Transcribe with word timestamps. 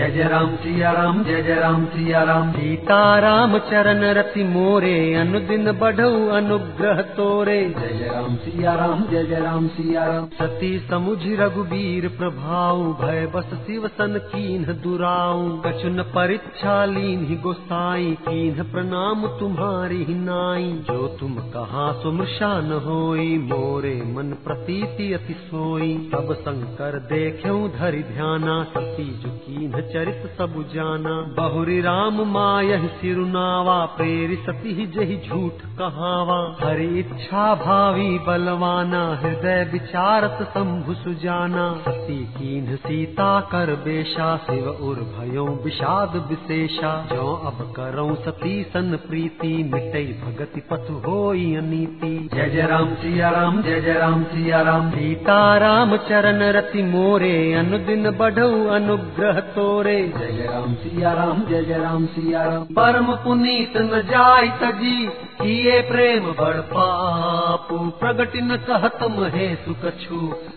जय 0.00 0.10
जय 0.10 0.22
राम 0.22 0.54
सिया 0.56 0.90
राम 0.92 1.24
जय 1.24 1.42
जय 1.42 1.54
राम 1.54 1.84
सिया 1.84 2.22
राम 2.22 2.52
सीता 2.52 3.18
राम 3.18 3.58
चरण 3.58 4.04
रति 4.14 4.44
मोरे 4.44 5.14
अनुदिन 5.14 5.72
बढ़ऊ 5.72 6.28
अनुग्रह 6.28 7.02
तोरे। 7.16 7.74
जय 7.80 7.98
जय 7.98 8.08
राम 8.14 8.36
सिया 8.36 8.74
राम 8.74 9.02
जय 9.10 9.24
जय 9.24 9.40
राम 9.40 9.66
सिया 9.68 10.04
राम 10.04 10.26
सती 10.26 10.70
समुझ 10.90 11.18
रघुबीर 11.40 12.08
प्रभाऊ 12.08 12.82
भय 12.92 13.26
बस 13.34 13.50
शिव 13.66 13.86
सन 13.88 14.16
कीन्ह 14.24 14.72
दुराऊ। 14.72 15.42
कछुन 15.66 16.02
परीक्षा 16.02 16.84
लीन 16.84 17.26
ही 17.26 17.36
गोसाई 17.36 18.16
कीन्ह 18.28 18.62
प्रणाम 18.62 19.26
तुम्हारी 19.26 20.02
ही 20.04 20.14
नाई। 20.14 20.72
जो 20.88 21.06
तुम 21.20 21.34
कहा 21.34 21.92
सुमृषा 21.92 22.60
न 22.60 22.80
होई 22.86 23.38
मोरे 23.38 23.94
मन 24.06 24.32
प्रतीति 24.44 25.12
अति 25.12 25.36
सोई। 25.44 26.10
तब 26.14 26.34
शंकर 26.40 26.98
देख्यऊ 27.12 27.68
धरि 27.68 28.02
ध्याना 28.14 28.62
सती 28.64 29.10
जो 29.24 29.36
चरित 29.94 30.34
सब 30.38 30.54
जाना। 30.74 31.34
बहुरी 31.36 31.80
राम 31.80 32.20
मायह 32.20 32.86
सिरुनावा, 32.86 33.84
प्रेरि 33.86 34.36
सती 34.36 34.86
जही 34.86 35.16
झूठ 35.28 35.52
कहावा। 35.78 36.56
हरि 36.62 36.98
इच्छा 36.98 37.54
भावी 37.54 38.18
बलवाना, 38.18 39.20
हृदय 39.22 39.68
विचारत 39.72 40.38
शंभु 40.42 40.94
सुजाना। 40.94 41.74
सती 41.88 42.24
कीन्ह 42.24 42.76
सीता 42.76 43.40
कर 43.40 43.66
बेशा, 43.84 44.36
शिव 44.36 44.68
उर 44.68 44.96
भयो 44.96 45.62
विषाद 45.64 46.26
विशेषा। 46.28 47.08
जो 47.12 47.32
अब 47.34 47.72
करौ 47.76 48.14
सती 48.14 48.62
सन 48.62 48.98
प्रीति, 49.08 49.70
मिटई 49.74 50.20
भगति 50.26 50.60
पथ 50.60 51.06
होई 51.06 51.54
अनीति। 51.56 52.30
जय 52.34 52.50
जय 52.50 52.66
राम 52.66 52.94
सिया 52.94 53.30
राम, 53.30 53.62
जय 53.62 53.80
जय 53.80 53.92
राम 53.92 54.24
सिया 54.24 54.62
राम। 54.62 54.90
सीता 54.90 55.56
राम 55.56 55.96
चरण 55.96 56.38
रति 56.42 56.82
मोरे, 56.82 57.54
अनुदिन 57.54 58.10
बढ़ऊ 58.10 58.66
अनुग्रह 58.66 59.40
तोरे। 59.40 59.79
जय 59.84 60.32
जय 60.32 60.48
राम 60.52 60.74
सिया 60.74 61.12
राम 61.12 61.42
जय 61.44 61.78
राम 61.78 62.06
सिया 62.06 62.44
राम। 62.44 62.64
परम 62.64 63.06
पुनीत 63.24 63.76
न 63.76 64.00
जाय 64.02 64.48
तजी 64.62 65.06
किए 65.42 65.80
प्रेम 65.80 66.24
बड़ 66.24 66.56
पापु। 66.56 67.78
प्रगट 67.78 68.36
न 68.36 68.56
कहत 68.56 68.98
महे 69.02 69.54
सुकछु 69.54 70.16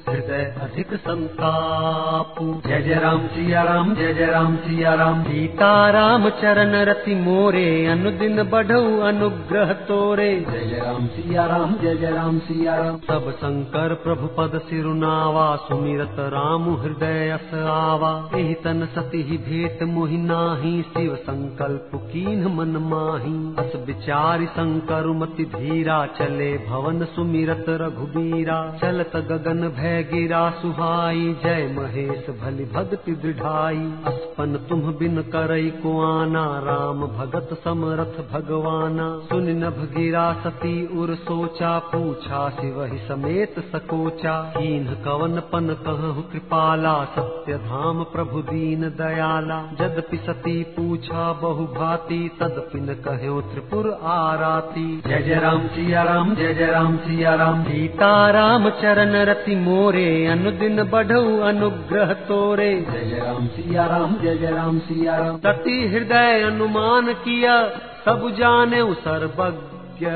हृदय 0.09 0.43
अधिक 0.61 0.93
संतापु। 0.93 2.61
जय 2.67 2.81
जय 2.81 2.95
राम 2.95 3.27
सिया 3.27 3.63
राम 3.63 3.95
जय 3.95 4.13
जय 4.13 4.25
राम 4.25 4.55
सिया 4.55 4.93
राम। 4.93 5.23
सीता 5.23 5.89
राम 5.89 6.29
चरण 6.29 6.75
रति 6.75 7.15
मोरे 7.15 7.85
अनुदिन 7.85 8.43
बढ़ऊ 8.43 8.99
अनुग्रह 8.99 9.73
तोरे। 9.73 10.45
जय 10.49 10.81
राम 10.85 11.07
सिया 11.07 11.45
राम 11.45 11.75
जय 11.75 11.95
जय 11.95 12.11
राम 12.11 12.39
सिया 12.39 12.75
राम। 12.75 12.97
सब 12.97 13.31
शंकर 13.31 13.93
प्रभु 13.93 14.27
पद 14.27 14.61
सिरुनावा 14.69 15.55
सुमिरत 15.55 16.15
राम 16.19 16.73
हृदय 16.75 17.29
अस 17.29 17.53
आवा। 17.53 18.29
एहि 18.35 18.53
तन 18.53 18.85
भेट 19.05 19.83
मोहि 19.83 20.17
नाही 20.17 20.81
शिव 20.81 21.15
संकल्प 21.15 21.91
कीन 21.95 22.45
मन 22.47 22.77
माही। 22.83 23.33
अस 23.57 23.75
विचारि 23.85 24.45
शंकर 24.45 25.07
मति 25.07 25.45
धीरा 25.45 26.05
चले 26.05 26.57
भवन 26.57 27.05
सुमिरत 27.05 27.65
रघुबीरा। 27.69 28.77
चलत 28.81 29.11
गगन 29.15 29.67
भय 29.69 30.03
गिरा 30.03 30.49
सुहाई 30.49 31.35
जय 31.43 31.75
महेश 31.79 32.29
भलि 32.29 32.65
भक्ति 32.65 33.11
दृढ़ाई। 33.11 33.93
अस्पन 34.05 34.65
तुम 34.69 34.81
बिन 34.81 35.21
करई 35.21 35.69
को 35.69 36.01
आना 36.01 36.45
राम 36.59 37.07
भगत 37.07 37.49
समरथ 37.63 38.31
भगवाना। 38.33 39.19
सुन 39.29 39.49
नभ 39.49 39.89
गिरा 39.97 40.33
सती 40.33 40.99
उर 40.99 41.15
सोचा 41.15 41.79
पूछा 41.79 42.49
शिव 42.49 42.83
ही 42.83 42.97
समेत 42.97 43.59
सकोचा। 43.59 44.41
कीन्ह 44.57 44.93
कवन 44.93 45.39
पन 45.39 45.67
कहु 45.67 46.21
कृपाला 46.21 47.05
सत्य 47.05 47.57
धाम 47.57 48.03
प्रभु 48.03 48.41
दीन 48.41 48.89
दयाला। 48.93 49.57
जदपि 49.79 50.17
सती 50.17 50.63
पूछा 50.75 51.31
बहु 51.33 51.65
भांति 51.73 52.19
तदपि 52.39 52.79
न 52.79 52.93
कहो 53.05 53.41
त्रिपुर 53.41 53.89
आराती। 54.03 54.85
जय 55.07 55.21
जय 55.21 55.39
राम 55.39 55.67
सिया 55.67 56.03
राम 56.03 56.35
जय 56.35 56.53
जय 56.53 56.65
राम 56.65 56.97
सिया 56.97 57.35
राम 57.35 57.63
सीता 57.63 58.29
राम 58.29 58.69
चरण 58.81 59.15
रति 59.25 59.55
मोरे 59.55 60.05
अनुदिन 60.27 60.83
बढ़ऊ 60.83 61.39
अनुग्रह 61.41 62.13
तोरे। 62.23 62.71
जय 62.91 63.05
जय 63.05 63.19
राम 63.19 63.47
सिया 63.47 63.85
राम 63.87 64.15
जय 64.15 64.37
जय 64.37 64.51
राम 64.51 64.79
सिया 64.79 65.17
राम 65.17 65.37
सती 65.37 65.77
हृदय 65.87 66.41
अनुमान 66.41 67.13
किया 67.19 67.61
सब 68.05 68.29
जाने 68.39 68.83
सर्वज्ञ। 68.93 70.07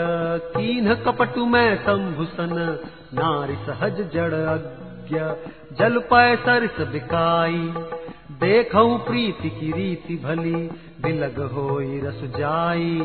कीन्ह 0.54 0.94
कपटु 0.96 1.46
में 1.46 1.76
शंभुसन 1.78 2.54
नारी 3.14 3.56
सहज 3.66 4.00
जड़ 4.14 4.34
अज्ञ। 4.34 5.20
जल 5.80 5.98
पय 6.12 6.36
सरस 6.36 6.80
बिकाई। 6.88 7.74
देखऊ 8.32 8.98
प्रीति 8.98 9.50
की 9.50 9.72
रीति 9.72 10.16
भली 10.16 10.56
बिलग 11.02 11.40
होई 11.40 12.00
रस 12.00 12.22
जाई। 12.38 13.00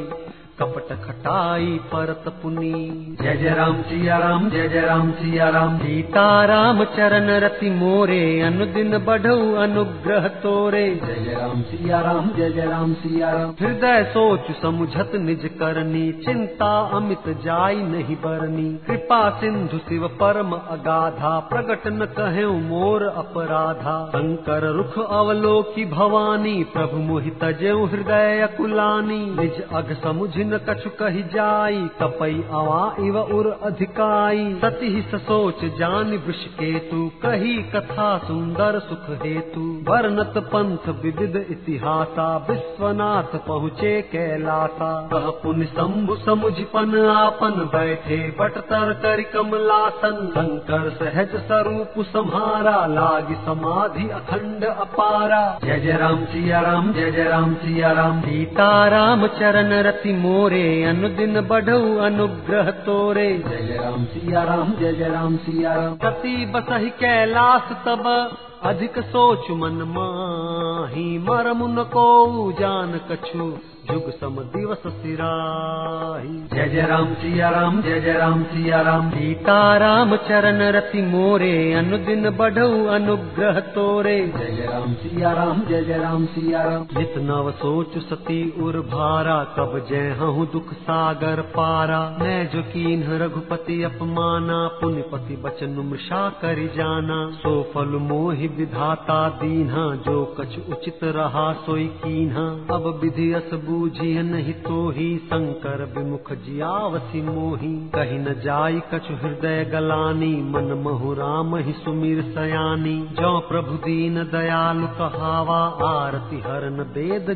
कपट 0.63 0.91
खटाई 1.05 1.67
परत 1.93 2.25
पुनी। 2.43 2.73
जय 3.21 3.37
जय 3.37 3.55
राम 3.55 3.81
सिया 3.83 4.17
राम 4.19 4.49
जय 4.51 4.69
जय 4.69 4.81
राम 4.81 5.11
सिया 5.13 5.49
राम 5.49 5.79
सीता 5.79 6.27
राम 6.45 6.83
चरण 6.93 7.31
रति 7.45 7.71
मोरे 7.71 8.19
अनुदिन 8.41 8.99
बढ़ऊ 8.99 9.55
अनुग्रह 9.63 10.29
तोरे। 10.43 10.85
जय 10.97 11.15
जय 11.25 11.35
राम 11.35 11.63
सिया 11.63 12.01
राम 12.01 12.29
जय 12.37 12.51
जय 12.51 12.67
राम 12.67 12.93
सिया 12.95 13.31
राम 13.31 13.55
हृदय 13.61 14.03
सोच 14.09 14.51
समुझत 14.57 15.13
निज 15.17 15.49
करनी 15.61 16.05
चिंता 16.23 16.71
अमित 16.97 17.29
जाई 17.45 17.83
नहीं 17.87 18.17
बरनी। 18.17 18.69
कृपा 18.87 19.19
सिंधु 19.41 19.79
शिव 19.79 20.07
परम 20.21 20.53
अगाधा 20.53 21.39
प्रगट 21.51 21.87
न 21.89 22.07
कहे 22.19 22.47
मोर 22.63 23.07
अपराधा। 23.07 23.97
शंकर 24.09 24.69
रुख 24.73 24.99
अवलोकी 25.01 25.85
भवानी 25.91 26.55
प्रभु 26.73 27.03
मोहित 27.03 27.45
जय 27.61 27.75
हृदय 27.93 28.49
कुलानी 28.57 29.21
निज 29.37 29.61
अघ 29.73 29.87
समुझ 29.99 30.31
न 30.53 30.59
कछु 30.59 30.91
कही 30.91 31.23
जाई, 31.23 31.91
कपई 32.01 32.45
अवा 32.51 32.97
इव 33.01 33.19
उर 33.19 33.59
अधिकाई। 33.63 34.61
सती 34.65 35.03
ससोच 35.03 35.65
जान 35.79 36.23
वृष 36.27 36.45
केतु, 36.45 37.11
कही 37.23 37.63
कथा 37.63 38.19
सुंदर 38.19 38.79
सुख 38.79 39.23
हेतु। 39.23 39.61
वर्णत 39.91 40.33
पंथ 40.37 40.89
विविध 40.89 41.47
इतिहासा, 41.51 42.47
विश्वनाथ 42.51 43.39
पहुँचे 43.39 44.03
कैलासा। 44.03 45.09
कह 45.13 45.31
पुन 45.31 45.65
शंभु 45.65 46.17
समुझ 46.17 46.53
पन 46.53 47.07
आपन 47.09 47.71
बैठे, 47.75 48.37
बट 48.41 48.53
तर 48.53 48.93
कर 48.93 49.23
कमलासन। 49.23 50.33
शंकर 50.35 50.91
सहज 50.91 51.47
स्वरूप 51.47 52.07
सम्हारा, 52.07 52.87
लागी 52.87 53.35
समाधि 53.35 54.09
अखंड 54.09 54.65
अपारा। 54.65 55.59
जय 55.65 55.81
जय 55.81 55.93
राम 55.93 56.25
सिया 56.25 56.61
राम, 56.61 56.93
जय 56.93 57.11
जय 57.11 57.25
राम 57.25 57.55
सिया 57.55 57.93
राम। 57.93 58.21
सीता 58.21 58.89
राम 58.89 59.27
चरण 59.27 59.73
रति 59.73 60.13
मोरे 60.13 60.42
अनुदिन 60.45 61.41
बढ़ऊ 61.41 61.97
अनुग्रह 61.97 62.71
तोरे। 62.71 63.39
जय 63.39 63.79
राम 63.83 64.05
सिया 64.05 64.43
राम 64.43 64.73
जय 64.73 64.93
जय 64.93 65.09
राम 65.09 65.37
सिया 65.37 65.75
राम 65.75 65.97
सती 65.97 66.47
बसहि 66.47 66.91
कैलाश 66.91 67.63
तब 67.87 68.37
अधिक 68.63 68.99
सोच 68.99 69.51
मन 69.51 69.83
माही। 69.89 71.19
मरम 71.19 71.81
न 71.81 71.83
को 71.83 72.53
जान 72.53 73.01
कछु 73.11 73.72
जुग 73.83 74.11
सम 74.11 74.35
दिवस 74.51 74.83
सिराही। 74.97 76.35
जय 76.53 76.69
जय 76.69 76.83
राम 76.83 77.15
सिया 77.15 77.49
राम 77.51 77.81
जय 77.83 78.01
जय 78.01 78.13
राम 78.13 78.43
सिया 78.45 78.81
राम। 78.81 79.09
सीता 79.11 79.57
राम 79.77 80.15
चरण 80.19 80.61
रति 80.73 81.03
मोरे 81.03 81.51
अनुदिन 81.73 82.31
बढ़ऊ 82.31 82.85
अनुग्रह 82.89 83.59
तोरे। 83.73 84.15
जय 84.29 84.51
जय 84.51 84.67
राम 84.67 84.93
सिया 84.95 85.33
राम 85.33 85.63
जय 85.69 85.83
जय 85.85 85.99
राम 85.99 86.27
सिया 86.27 86.63
राम। 86.63 86.87
नित 86.99 87.15
नव 87.21 87.51
सोच 87.53 87.99
सती 88.05 88.39
उर 88.63 88.79
भारा 88.93 89.37
कब 89.57 89.75
जय 89.91 90.15
हूँ 90.21 90.47
दुख 90.53 90.73
सागर 90.83 91.41
पारा। 91.51 92.01
मैं 92.21 92.39
जो 92.51 92.63
कीन्ह 92.69 93.17
रघुपति 93.25 93.83
अपमाना 93.83 94.61
पुण्यपति 94.81 95.37
बचन 95.43 95.77
मृषा 95.91 96.23
करि 96.43 96.69
जाना। 96.77 97.19
सो 97.35 97.57
फल 97.75 97.99
मोहि 98.05 98.49
विधाता 98.59 99.19
दीन्हा 99.43 99.85
जो 100.07 100.25
कछ 100.41 100.59
उचित 100.69 101.05
रहा 101.13 101.53
सोई 101.67 101.87
कीन्हा। 101.99 102.49
अब 102.77 102.91
विधि 103.03 103.33
अस 103.33 103.51
बूझिय 103.73 104.23
नहीं 104.23 104.53
तो 104.63 104.79
ही 104.91 105.07
शंकर 105.27 105.85
विमुख 105.97 106.33
जियावसी 106.33 107.23
मोही। 107.23 107.73
कही 107.95 108.19
न 108.19 108.35
जाई 108.45 108.81
कछु 108.95 109.15
हृदय 109.23 109.65
गलानी 109.65 110.31
मन 110.51 110.73
महु 110.85 111.13
राम 111.15 111.57
ही 111.57 111.73
सुमिर 111.73 112.23
सयानी। 112.29 112.95
जो 113.13 113.39
प्रभु 113.41 113.77
दीन 113.79 114.23
दयालु 114.33 114.87
कहावा 114.87 115.61
आरती 115.89 116.41
हरन 116.41 116.81
वेद 116.93 117.31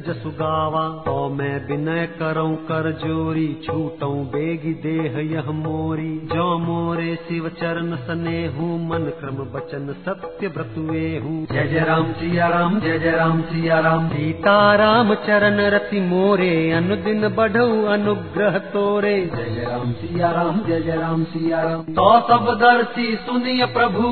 मैं 1.37 2.07
कर 2.19 2.91
जोरी 3.01 3.47
छूटऊं 3.67 4.25
बेगी 4.27 4.73
देह 4.83 5.19
यह 5.33 5.51
मोरी। 5.51 6.13
जो 6.33 6.59
मोरे 6.59 7.15
शिव 7.29 7.49
चरण 7.49 7.97
सने 7.97 8.47
हूँ 8.47 8.79
मन 8.89 9.05
क्रम 9.21 9.37
बचन 9.53 9.93
सत्य 10.07 10.49
व्रतुए 10.49 11.05
हूँ 11.19 11.37
जय 11.53 11.67
जय 11.67 11.85
राम 11.85 12.13
सिया 12.13 12.49
राम 12.49 12.79
जय 12.81 12.99
जय 12.99 13.11
राम 13.11 13.41
सिया 13.43 13.81
राम। 13.81 14.09
सीता 14.09 14.57
राम 14.75 15.15
चरण 15.27 15.61
रति 15.71 16.01
मोरे 16.01 16.26
मोरे 16.27 16.73
अनुदिन 16.73 17.29
बढ़ऊ 17.29 17.85
अनुग्रह 17.87 18.59
तोरे। 18.59 19.31
जय 19.37 19.45
जय 19.45 19.65
राम 19.65 19.93
सिया 19.93 20.31
राम 20.31 20.61
जय 20.61 20.81
जय 20.81 20.97
राम 20.97 21.25
सिया 21.25 21.61
राम। 21.63 21.83
तो 21.83 22.09
सब 22.21 22.49
दर्शी 22.61 23.15
सुनिय 23.17 23.67
प्रभु 23.67 24.09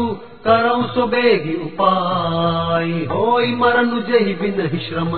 करो 0.47 0.83
सुबेगी 0.83 1.55
उपाय। 1.55 2.91
होई 3.15 3.55
मरनु 3.55 4.01
जहि 4.01 4.35
बिन 4.35 4.79
श्रम 4.79 5.11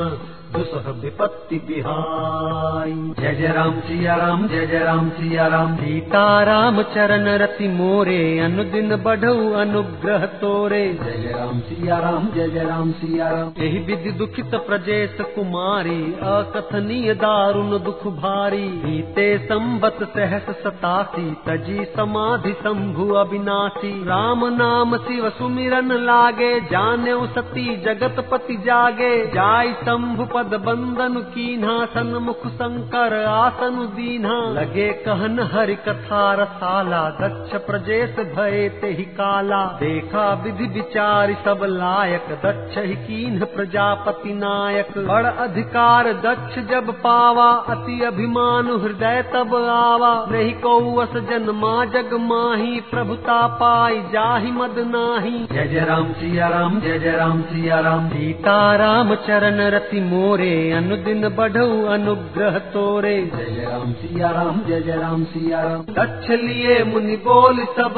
दुसह 0.56 0.90
विपत्ति 1.00 1.56
बिहाई 1.68 2.92
जय 3.18 3.34
जय 3.34 3.52
राम 3.52 3.80
सिया 3.80 4.14
राम 4.14 4.46
जय 4.48 4.66
जय 4.66 4.78
राम 4.78 5.08
सिया 5.10 5.46
राम 5.46 5.74
सीता 5.76 6.42
राम 6.42 6.82
चरण 6.82 7.28
रति 7.38 7.68
मोरे, 7.68 8.38
अनुदिन 8.38 8.96
बढ़ऊ 8.96 9.52
अनुग्रह 9.52 10.26
तोरे। 10.36 10.82
जय 11.02 11.18
जय 11.18 11.32
राम 11.32 11.60
सिया 11.60 11.98
राम 11.98 12.28
जय 12.34 12.48
जय 12.48 12.64
राम 12.64 12.92
सिया 12.92 13.28
राम 13.28 13.52
एहि 13.58 13.78
विधि 13.78 14.10
दुखित 14.10 14.54
प्रजेश 14.66 15.16
कुमारी 15.34 15.98
अकथनीय 16.22 17.14
दारुण 17.14 17.78
दुख 17.78 18.06
भारी। 18.16 18.66
बीते 18.84 19.26
संबत 19.38 19.98
सहस 20.16 20.50
सतासी, 20.62 21.30
तजी 21.46 21.84
समाधि 21.96 22.52
शंभु 22.52 23.08
अविनाशी। 23.14 23.92
राम 24.04 24.44
नाम 24.54 24.96
शिव 24.96 25.28
सुमिरन 25.30 25.92
लागे 26.04 26.52
जाने 26.60 27.14
सती 27.26 27.66
जगत 27.82 28.26
पति 28.30 28.56
जागे। 28.66 29.14
जाय 29.26 29.72
शंभु 29.72 30.24
पद 30.24 30.45
बंदन 30.54 31.14
कीन्हा 31.34 31.74
सन्मुख 31.86 32.46
शंकर 32.48 33.14
आसन 33.24 33.76
दीन्हा। 33.94 34.38
लगे 34.52 34.88
कहन 35.04 35.38
हरि 35.52 35.74
कथा 35.86 36.22
रसाला 36.34 37.02
दक्ष 37.20 37.54
प्रजेश 37.66 38.16
भये 38.28 38.68
ते 38.80 38.90
ही 38.92 39.04
काला। 39.16 39.62
देखा 39.80 40.26
विधि 40.34 40.66
विचार 40.74 41.32
सब 41.44 41.64
लायक 41.70 42.28
दक्ष 42.44 42.78
ही 42.78 42.94
कीन्ह 42.96 43.44
प्रजापति 43.44 44.34
नायक। 44.34 44.98
बड़ 44.98 45.26
अधिकार 45.26 46.12
दक्ष 46.24 46.58
जब 46.70 46.90
पावा 47.02 47.50
अति 47.68 48.00
अभिमान 48.04 48.70
हृदय 48.82 49.22
तब 49.34 49.54
आवा। 49.70 50.14
नहीं 50.30 50.52
कौअस 50.60 51.16
जन्मा 51.28 51.74
जग 51.84 52.14
माही 52.22 52.80
प्रभुता 52.90 53.46
पाई 53.56 54.00
जाहि 54.12 54.50
मद 54.52 54.78
नाही। 54.86 55.46
जय 55.52 55.66
जय 55.66 55.84
राम 55.84 56.12
सिया 56.12 56.48
राम 56.48 56.80
जय 56.80 56.98
जय 56.98 57.16
राम 57.16 57.42
सिया 57.42 57.80
राम। 57.80 58.08
सीता 58.08 58.76
राम 58.76 59.14
चरण 59.26 59.60
रति 59.70 60.00
मोरे 60.26 60.72
अनुदिन 60.72 61.28
बढ़ऊ 61.28 61.84
अनुग्रह 61.86 62.58
तोरे। 62.58 63.30
जय 63.34 63.66
राम 63.70 63.92
सिया 63.92 64.30
राम 64.30 64.60
जय 64.60 64.80
जय 64.80 64.96
राम 64.96 65.24
सिया 65.24 65.60
राम। 65.62 65.82
दक्ष 65.82 66.30
लिए 66.30 66.84
मुनि 66.84 67.16
बोल 67.16 67.60
सब 67.76 67.94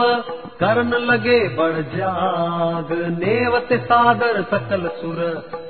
करन 0.61 0.93
लगे 1.05 1.39
बढ़ 1.49 1.79
जाग। 1.97 2.93
नेवत 3.19 3.69
सादर 3.73 4.43
सकल 4.43 4.89
सुर 4.89 5.23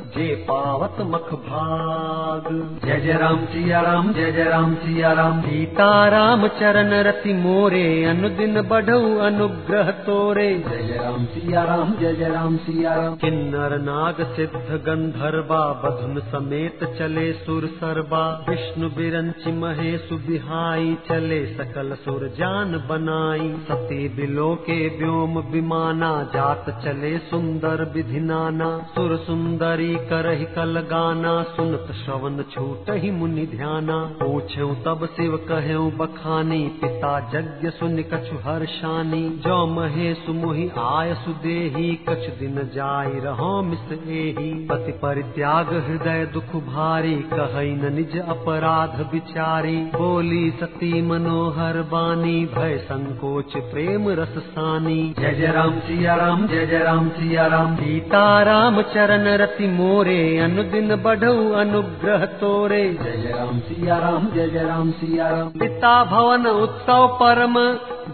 जे 0.09 0.27
पावत 0.45 0.97
मख 1.07 1.33
भाग। 1.41 2.45
जय 2.85 3.01
जय 3.01 3.13
राम 3.13 3.45
सिया 3.47 3.81
राम 3.81 4.13
जय 4.13 4.31
जय 4.33 4.45
राम 4.45 4.75
सिया 4.75 5.13
राम 5.13 5.41
सीता 5.43 5.89
राम 6.09 6.47
चरण 6.59 6.93
रति 7.07 7.33
मोरे 7.35 7.83
अनुदिन 8.05 8.61
बढ़ऊ 8.63 9.17
अनुग्रह 9.19 9.91
तोरे। 10.07 10.47
जय 10.61 10.83
जय 10.83 10.99
राम 10.99 11.25
सिया 11.27 11.65
राम 11.65 11.93
जय 12.01 12.15
जय 12.15 12.29
राम 12.29 12.57
सिया 12.59 12.95
राम 12.95 13.15
किन्नर 13.17 13.77
नाग 13.81 14.23
सिद्ध 14.37 14.81
गंधर्वा 14.87 15.61
बधुन 15.83 16.21
समेत 16.31 16.85
चले 16.99 17.27
सुर 17.41 17.67
सरबा 17.75 18.25
विष्णु 18.49 18.89
बिरंचि 18.91 19.53
महेशु 19.59 20.19
बिहाई 20.27 20.97
चले 21.09 21.45
सकल 21.55 21.95
सुर 22.05 22.27
जान 22.39 22.73
बनाई। 22.89 23.53
सती 23.69 24.09
बिलो 24.17 24.49
के 24.63 24.79
व्योम 24.97 25.39
विमाना 25.51 26.13
जात 26.35 26.71
चले 26.85 27.17
सुंदर 27.27 27.85
विधि 27.95 28.21
नाना 28.23 28.71
सुर 28.95 29.17
सुंदरी 29.27 29.95
करहि 29.99 30.45
कल 30.45 30.81
गाना, 30.81 31.43
सुनत 31.43 31.93
श्रवण 31.93 32.43
छूट 32.43 32.91
ही 32.91 33.11
मुनि 33.11 33.47
ध्याना। 33.47 33.97
पूछऊ 34.23 34.75
तब 34.75 35.09
शिव 35.17 35.37
कहऊ, 35.49 35.91
बखानी, 35.91 36.69
पिता 36.69 37.31
यज्ञ 37.35 37.71
सुनि 37.71 38.03
कछु 38.03 38.37
हर्षानी। 38.37 39.29
जो 39.29 39.67
महेशु 39.67 40.33
मोहि 40.33 40.71
आय 40.79 41.15
सुदेही 41.15 41.99
कछु 42.09 42.41
दिन 42.41 42.71
जाय 42.75 43.21
रहो 43.21 43.63
मिस 43.63 43.93
एही। 43.93 44.67
पति 44.67 44.93
परित्याग 44.93 45.69
हृदय 45.73 46.27
दुख 46.33 46.65
भारी, 46.65 47.15
कहई 47.15 47.71
न 47.71 47.95
निज 47.95 48.19
अपराध 48.19 49.07
बिचारी। 49.13 49.77
बोली 49.77 50.51
सती 50.51 51.03
मनोहर 51.03 51.83
बानी, 51.83 52.45
भय 52.45 52.79
संकोच 52.79 53.57
प्रेम 53.57 54.09
रस 54.09 54.35
सानी। 54.39 55.15
जय 55.19 55.35
जय 55.35 55.47
राम 55.47 55.79
सिया 55.79 56.15
राम, 56.15 56.47
जय 56.47 56.67
जय 56.67 56.79
राम 56.79 57.09
सिया 57.09 57.47
राम। 57.47 57.77
सीता 57.77 58.43
राम 58.43 58.83
चरण 58.83 59.25
रति 59.39 59.67
मोरे 59.89 60.23
अनुदिन 60.39 60.95
बढ़ऊ 60.97 61.53
अनुग्रह 61.53 62.25
तोरे। 62.41 62.83
जय 62.95 63.31
राम 63.31 63.59
सिया 63.61 63.99
राम 63.99 64.27
जय 64.31 64.49
जय 64.49 64.65
राम 64.65 64.91
सिया 64.93 65.29
राम। 65.29 65.49
पिता 65.59 65.93
भवन 66.05 66.47
उत्सव 66.47 67.07
परम 67.21 67.55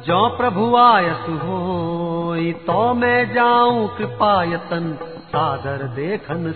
जो 0.06 0.20
प्रभु 0.36 0.66
आयसु 0.76 1.32
होई 1.38 2.52
तो 2.66 2.78
मैं 2.94 3.18
जाऊं 3.34 3.86
कृपायतन 3.88 4.86
सादर 5.26 5.82
देखन 5.96 6.50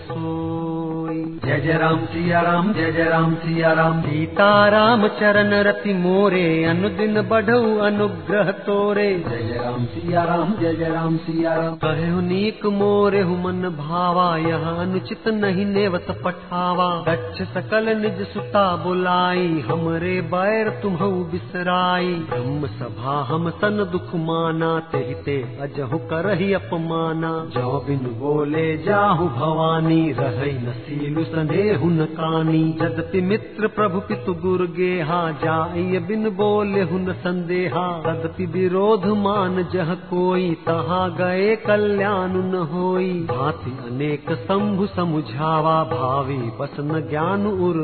जय 1.09 1.59
जय 1.59 1.77
राम 1.77 2.05
सिया 2.05 2.41
राम 2.41 2.73
जय 2.73 2.91
जय 2.91 3.03
राम 3.03 3.35
सिया 3.35 3.73
राम 3.73 4.01
सीता 4.01 4.67
राम 4.69 5.07
चरण 5.07 5.53
रति 5.53 5.93
मोरे, 5.93 6.63
अनुदिन 6.63 7.21
बढ़ऊ 7.21 7.77
अनुग्रह 7.77 8.51
तोरे। 8.51 9.23
जय 9.29 9.37
जय 9.37 9.59
राम 9.63 9.85
सिया 9.85 10.23
राम 10.23 10.53
जय 10.53 10.73
जय 10.73 10.89
राम 10.89 11.17
सिया 11.17 11.53
राम 11.53 11.75
कहु 11.75 12.21
नीक 12.21 12.65
मोरे 12.65 13.23
मन 13.23 13.75
भावा, 13.79 14.37
यह 14.37 14.69
अनुचित 14.69 15.27
नहीं 15.27 15.65
नेवत 15.65 16.21
पठावा। 16.25 17.03
गच्छ 17.09 17.41
सकल 17.41 17.97
निज 17.97 18.27
सुता 18.27 18.75
बुलाई, 18.75 19.63
हमरे 19.71 20.21
बैर 20.21 20.69
तुम्हु 20.69 21.11
बिसराई। 21.11 22.13
ब्रह्म 22.13 22.67
सभा 22.67 23.23
हम 23.29 23.49
सन 23.49 23.89
दुख 23.91 24.15
माना, 24.15 24.79
तेहि 24.79 25.13
ते 25.13 25.57
अजहु 25.61 25.97
करहि 25.97 26.53
अपमाना। 26.53 27.45
जो 27.45 27.85
बिन 27.87 28.15
बोले 28.19 28.77
जाहु 28.77 29.25
भवानी, 29.27 30.11
रहै 30.11 30.51
न 30.51 30.75
सीलु 30.99 31.23
सनेहु 31.23 31.89
न 31.89 32.05
कानी 32.05 32.63
जदपि 32.81 33.21
मित्र 33.21 33.67
प्रभु 33.67 33.99
पितु 33.99 34.33
गुर 34.33 34.65
गेहा 34.77 35.31
जाय 35.31 35.99
बिन 35.99 36.29
बोले 36.29 36.81
हुन 36.81 37.13
संदेहा। 37.13 38.03
तदपि 38.05 38.45
विरोध 38.45 39.05
मान 39.05 39.67
जह 39.73 39.93
कोई, 39.93 40.53
तहाँ 40.53 41.15
गए 41.15 41.55
कल्याण 41.55 42.29
न 42.29 42.69
होई। 42.73 43.13
भांति 43.13 43.77
अनेक 43.87 44.25
शंभु 44.31 44.85
समुझावा, 44.85 45.83
भावी 45.83 46.37
बस 46.37 46.75
न 46.79 47.07
ज्ञान 47.09 47.47
उर 47.47 47.79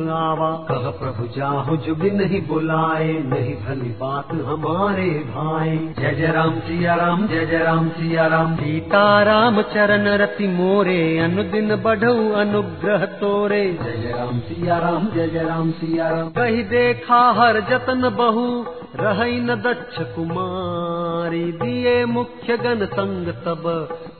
कह 0.69 0.89
प्रभु, 0.89 1.27
जाहु 1.37 1.77
जो 1.77 1.95
बिन 1.95 2.21
ही 2.21 2.41
बुलाए, 2.41 3.13
नहीं 3.13 3.55
भली 3.55 3.89
बात 3.89 4.27
हमारे 4.31 5.09
भाई 5.09 5.77
जय 5.77 6.15
जय 6.15 6.31
राम, 6.31 6.59
सिया 6.59 6.95
राम, 6.95 7.27
जय 7.27 7.45
जय 7.45 7.57
राम, 7.57 7.89
सिया 7.89 8.27
राम। 8.27 8.55
सीता 8.55 9.23
राम 9.23 9.61
चरण 9.61 10.07
रति 10.07 10.47
मोरे, 10.47 11.19
अनुदिन 11.19 11.75
बढ़ऊ 11.75 12.29
अनुग्रह 12.31 13.04
तोरे। 13.05 13.77
रे 13.81 13.97
जय 13.97 14.13
राम 14.17 14.39
सिया 14.39 14.77
राम, 14.77 15.07
जय 15.09 15.27
जय 15.27 15.43
राम 15.43 15.71
सिया 15.71 16.09
राम। 16.09 16.29
कही 16.29 16.63
देखा 16.63 17.31
हर 17.31 17.59
जतन 17.59 18.09
बहु 18.09 18.65
रही 18.95 19.39
न 19.41 19.55
दक्ष 19.55 19.97
कुमारी 20.15 21.43
दिए 21.51 22.05
मुख्य 22.05 22.57
गण 22.57 22.85
संग 22.85 23.27
तब 23.45 23.63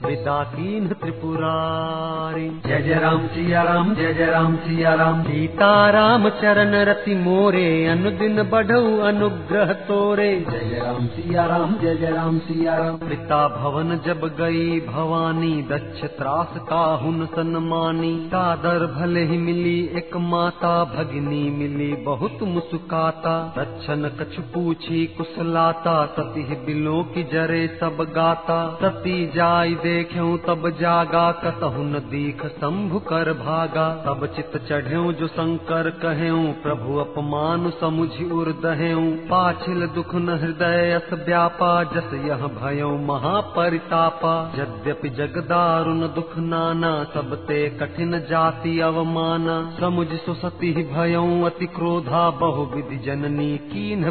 विदा 0.06 0.42
कीन 0.44 0.88
त्रिपुरारी। 0.88 2.48
जय 2.66 2.82
जय 2.82 2.94
राम 2.94 3.26
सिया 3.26 3.62
राम 3.62 3.94
जय 3.94 4.12
जय 4.14 4.26
राम 4.26 4.56
सिया 4.56 4.94
राम। 4.94 5.22
सीता 5.22 5.90
राम 5.90 6.28
चरण 6.28 6.74
रति 6.84 7.14
मोरे 7.14 7.86
अनुदिन 7.86 8.42
बढ़ऊ 8.42 8.98
अनुग्रह 9.00 9.72
तोरे। 9.86 10.28
जय 10.50 10.68
जय 10.70 10.78
राम 10.78 11.06
सिया 11.06 11.46
राम 11.46 11.74
जय 11.78 11.94
जय 11.96 12.10
राम 12.10 12.38
सिया 12.38 12.76
राम। 12.76 12.96
पिता 12.98 13.40
भवन 13.48 14.00
जब 14.06 14.26
गई 14.40 14.80
भवानी 14.80 15.54
दक्ष 15.62 16.04
त्रास 16.18 16.60
का 16.68 16.84
हुन 17.02 17.26
सन्मानी। 17.26 18.14
कादर 18.28 18.86
भले 19.00 19.24
ही 19.24 19.38
मिली 19.38 19.78
एक 19.96 20.16
माता 20.26 20.74
भगिनी 20.84 21.42
मिली 21.50 21.92
बहुत 22.04 22.42
मुस्काता। 22.42 23.36
दक्षन 23.58 24.10
कछु 24.20 24.42
पूछी 24.66 25.06
कुशलाता 25.06 26.06
सती 26.06 26.42
बिलो 26.42 27.02
की 27.02 27.22
जरे, 27.22 27.78
सब 27.80 27.96
गाता। 28.14 28.78
सती 28.82 29.26
जाय 29.26 29.70
देख्यो, 29.70 30.36
तब 30.36 30.78
जागा, 30.80 31.32
कतहु 31.32 31.82
न 31.82 31.92
दीख 31.92 32.46
शंभु 32.46 32.98
कर 32.98 33.32
भागा। 33.32 34.04
तब 34.06 34.26
चित 34.26 34.66
चढ़्यो 34.68 35.12
जो 35.12 35.26
शंकर 35.26 35.90
कहेऊ 35.90 36.46
प्रभु 36.46 36.96
अपमान 36.96 37.70
समुझ 37.70 38.32
उर 38.32 38.46
दहेऊ 38.52 39.10
पाछिल 39.10 39.86
दुख 39.86 40.14
न 40.14 40.28
हृदय 40.28 40.92
अस 40.92 41.26
व्यापा 41.26 41.84
जस 41.84 42.10
यह 42.14 42.46
भयो 42.46 42.90
महापरितापा। 42.96 44.52
यद्यपि 44.58 45.08
जगदारुण 45.08 46.00
दुख 46.00 46.38
नाना, 46.38 47.04
सब 47.04 47.34
ते 47.34 47.70
कठिन 47.70 48.18
जाति 48.18 48.80
अवमाना। 48.80 49.76
समुझ 49.80 50.08
सुसती 50.08 50.72
भयो, 50.72 51.44
अति 51.44 51.66
क्रोधा, 51.66 52.30
बहु 52.30 52.64
विधि 52.64 52.96
जननी, 52.96 53.56
कीन 53.58 54.10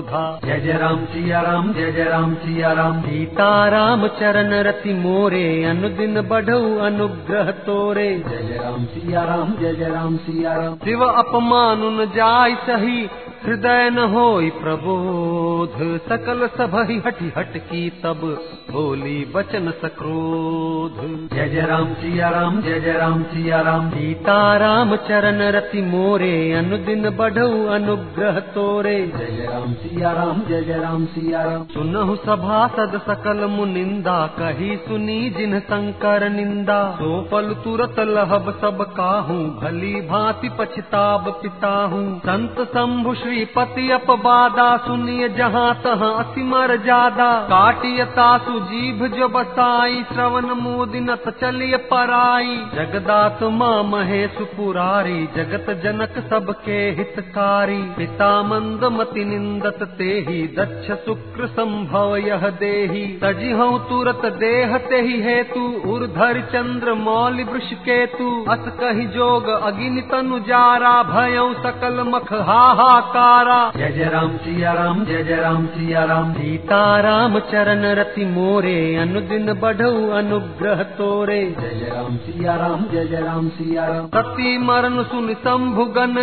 जय 0.00 0.60
जय 0.60 0.72
राम 0.72 1.04
सिया 1.04 1.40
राम 1.40 1.72
जय 1.72 1.92
जय 1.92 2.04
राम 2.04 2.34
सिया 2.34 2.72
राम। 2.72 3.00
सीता 3.02 3.68
राम 3.68 4.06
चरण 4.08 4.52
रति 4.52 4.94
मोरे 4.94 5.64
अनुदिन 5.64 6.20
बढ़ऊ 6.20 6.78
अनुग्रह 6.78 7.50
तोरे। 7.50 8.08
जय 8.28 8.42
जय 8.48 8.58
राम 8.64 8.84
सिया 8.84 9.24
राम 9.24 9.56
जय 9.60 9.74
जय 9.74 9.88
राम 9.88 10.16
सिया 10.16 10.54
राम। 10.54 10.76
शिव 10.76 11.04
अपमान 11.04 12.06
जाय 12.16 12.54
सही 12.54 13.06
हृदय 13.46 13.88
न 13.90 14.04
होई 14.12 14.50
प्रबोध 14.50 15.72
सकल 16.08 16.46
सभहि 16.56 16.96
हटि 17.06 17.32
हट 17.36 17.56
की 17.64 17.88
तब 18.02 18.20
बोली 18.70 19.16
बचन 19.34 19.70
सक्रोध। 19.82 20.94
जय 21.34 21.48
जय 21.48 21.60
राम 21.60 21.92
सिया 21.94 22.28
राम 22.28 22.60
जय 22.62 22.80
जय 22.80 22.92
राम 22.92 23.22
सिया 23.22 23.60
राम। 23.60 23.90
सीता 23.90 24.36
राम 24.56 24.94
चरण 25.08 25.42
रति 25.50 25.82
मोरे 25.82 26.30
अनुदिन 26.52 27.10
बढ़ऊ 27.10 27.66
अनुग्रह 27.66 28.38
तोरे। 28.54 28.96
जय 29.08 29.26
जय 29.26 29.46
राम 29.46 29.74
सिया 29.74 30.12
राम 30.12 30.40
जय 30.48 30.62
जय 30.62 30.78
राम 30.78 31.04
सिया 31.06 31.42
राम। 31.42 31.66
सुनहु 31.74 32.16
सभासद 32.16 32.98
सकल 33.06 33.44
मुनिंदा 33.50 34.16
कही 34.38 34.76
सुनी 34.76 35.18
जिन 35.30 35.58
शंकर 35.60 36.28
निंदा। 36.30 36.80
सो 36.94 37.20
पल 37.32 37.54
तुरत 37.64 38.00
लहब 38.08 38.50
सब 38.60 38.82
काहू 38.96 39.38
भली 39.60 39.94
भांति 40.08 40.48
पछताब 40.58 41.30
पिताहू। 41.42 42.02
संत 42.20 42.66
शंभु 42.68 43.14
श्रीपति 43.34 43.90
अपबादा 43.90 44.76
सुनिय 44.76 45.28
जहाँ 45.28 45.74
तहाँ 45.74 46.10
असिमर 46.18 46.76
जादा। 46.76 47.30
काटिय 47.44 48.04
तासु 48.04 48.52
जीभ 48.60 49.06
जो 49.06 49.28
बसाई, 49.28 50.04
श्रवण 50.12 50.44
मोदिनत 50.44 51.24
चलिय 51.40 51.76
पराई। 51.76 52.56
जगदात्मा 52.74 53.82
महेश 53.82 54.36
पुरारी, 54.56 55.26
जगत 55.36 55.70
जनक 55.84 56.30
सबके 56.30 56.78
हितकारी। 56.90 57.82
पिता 57.82 58.42
मंद 58.42 58.84
मति 58.84 59.24
निंदत 59.24 59.82
तेहि, 59.82 60.54
दक्ष 60.58 61.04
शुक्र 61.04 61.46
संभव 61.46 62.16
यह 62.16 62.48
देहि। 62.48 63.18
तजी 63.22 63.50
हूँ 63.52 63.88
तुरत 63.88 64.22
देह 64.26 64.78
तेहि 64.78 65.22
हेतु 65.22 65.64
उर्धर 65.90 66.40
चंद्र 66.40 66.94
मौल 66.94 67.44
वृष 67.44 67.72
केतु। 67.72 68.44
अस 68.50 68.72
कही 68.80 69.06
जोग 69.06 69.48
अगिन 69.48 70.00
तनु 70.00 70.38
जारा 70.38 70.94
भयऊ 71.02 71.52
सकल 71.52 72.04
मख 72.08 72.32
हाहाकारा। 72.32 73.23
जय 73.24 73.90
जय 73.90 74.04
राम 74.04 74.36
सिया 74.36 74.72
राम 74.72 75.04
जय 75.04 75.22
जय 75.24 75.36
राम 75.36 75.66
सिया 75.66 76.04
राम 76.04 76.32
सीता 76.32 76.80
राम 77.00 77.38
चरण 77.50 77.84
रति 77.94 78.24
मोरे 78.24 78.74
अनुदिन 78.96 79.52
बढ़ऊ 79.52 80.08
अनुग्रह 80.10 80.82
तोरे। 80.98 81.40
जय 81.60 81.74
जय 81.74 81.90
राम 81.90 82.16
सिया 82.16 82.56
राम 82.56 82.84
जय 82.92 83.06
जय 83.06 83.20
राम 83.20 83.48
सिया 83.48 83.86
राम 83.86 84.06
सती 84.06 84.58
मरण 84.58 85.02
सुन 85.02 85.32
शंभुगन 85.34 86.16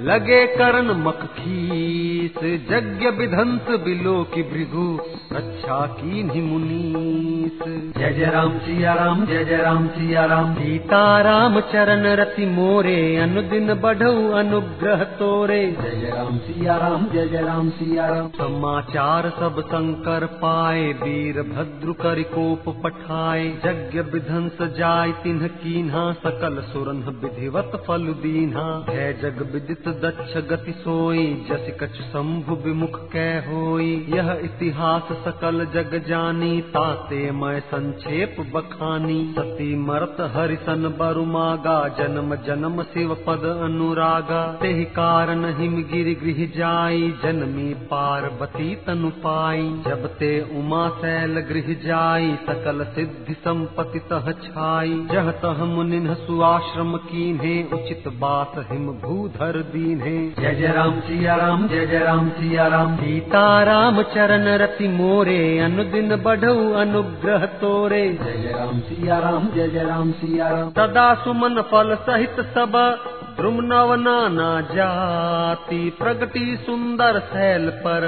लगे 0.00 0.46
करण 0.46 0.90
मख 1.02 1.20
खीस 1.34 2.42
यज्ञ 2.72 3.06
विधंस 3.10 3.68
बिलो 3.80 4.14
की 4.24 4.42
भृगु 4.42 4.86
रक्षा 5.32 5.78
की 5.92 6.42
मुनीस। 6.42 7.62
जय 7.96 8.12
जय 8.12 8.24
राम 8.24 8.58
सिया 8.58 8.92
राम 8.94 9.24
जय 9.26 9.44
जय 9.44 9.56
राम 9.56 9.86
सिया 9.88 10.24
राम। 10.24 10.52
सीता 10.54 11.00
राम 11.20 11.58
चरण 11.60 12.06
रति 12.12 12.46
मोरे 12.46 13.16
अनुदिन 13.16 13.74
बढ़ऊ 13.74 14.28
अनुग्रह 14.32 15.04
तोरे। 15.14 15.60
जय 15.72 15.90
जय 15.90 16.10
राम 16.10 16.38
सिया 16.38 16.76
राम 16.76 17.08
जय 17.08 17.26
जय 17.28 17.42
राम 17.42 17.70
सिया 17.70 18.06
राम। 18.06 18.28
समाचार 18.36 19.30
सब 19.30 19.60
शंकर 19.66 20.26
पाए 20.36 20.84
वीर 21.02 21.42
भद्र 21.50 21.92
कर 22.02 22.22
कोप 22.34 22.68
पठाए। 22.84 23.46
यज्ञ 23.66 24.00
विध्वंस 24.12 24.62
जाय 24.76 25.12
तिन्ह 25.24 25.46
कीन्हा 25.56 26.12
सकल 26.12 26.62
सुरन 26.72 27.02
विधिवत 27.24 27.82
फल 27.88 28.06
दीन्हा। 28.22 28.68
है 28.90 29.12
जग 29.22 29.42
विदित 29.54 29.84
दक्ष 29.88 30.36
गति 30.36 30.72
सोई, 30.72 31.46
जस 31.50 31.76
कछ 31.80 31.90
शंभु 31.90 32.54
विमुख 32.54 33.12
कै 33.12 33.42
होई। 33.46 34.06
यह 34.08 34.40
इतिहास 34.44 35.02
सकल 35.12 35.64
जग 35.64 36.04
जानी, 36.08 36.60
ताते 36.60 37.30
मैं 37.30 37.60
संक्षेप 37.60 38.36
बखानी। 38.54 39.34
सती 39.38 39.76
मरत 39.76 40.16
हरिसन 40.20 40.94
बरुमागा 40.98 41.88
जन्म 41.88 42.34
जन्म 42.34 42.82
शिव 42.82 43.14
पद 43.14 43.60
अनुरागा। 43.62 44.58
तेहि 44.62 44.84
कारण 44.84 45.44
हिम 45.60 45.82
गिर 45.82 46.18
गृह 46.22 46.58
जाई, 46.58 47.14
जन्मी 47.22 47.74
पार्वती 47.74 48.74
तनु 48.74 49.10
पाई। 49.10 49.62
जब 49.62 50.06
ते 50.06 50.58
उमा 50.58 50.88
शैल 50.88 51.40
गृह 51.40 51.74
जाई, 51.86 52.36
सकल 52.46 52.84
सिद्धि 52.84 53.34
संपत्ति 53.34 53.98
तह 53.98 54.32
छाई। 54.32 55.06
जह 55.12 55.30
तह 55.30 55.64
मुनिन 55.64 56.14
सुआश्रम 56.14 56.96
कीन्हे, 56.96 57.68
उचित 57.72 58.08
बात 58.08 58.52
हिम 58.56 58.86
भूधर 58.86 59.62
दीन्हे 59.76 60.18
जय 60.40 60.54
जय 60.54 60.72
राम 60.72 61.00
सिया 61.00 61.34
राम 61.36 61.66
जय 61.68 61.86
जय 61.86 61.98
राम 61.98 62.28
सिया 62.28 62.66
राम 62.66 62.94
सीता 62.96 63.42
राम 63.62 64.02
चरण 64.14 64.46
रति 64.58 64.88
मोरे 64.88 65.58
अनुदिन 65.58 66.16
बढ़ऊ 66.16 66.72
अनुग्रह 66.74 67.44
तोरे। 67.60 68.02
जय 68.14 68.38
जय 68.42 68.52
राम 68.52 68.80
सिया 68.80 69.18
राम 69.18 69.48
जय 69.54 69.68
जय 69.68 69.84
राम 69.84 70.12
सिया 70.12 70.48
राम 70.48 70.70
सदा 70.70 71.12
सुमन 71.14 71.60
फल 71.72 71.94
सहित 72.00 72.40
सब। 72.54 72.78
द्रुम 73.36 73.56
नव 73.62 73.92
नाना 73.94 74.50
जाति 74.66 75.78
प्रगति 75.98 76.44
सुंदर 76.66 77.18
शैल 77.26 77.68
पर 77.80 78.04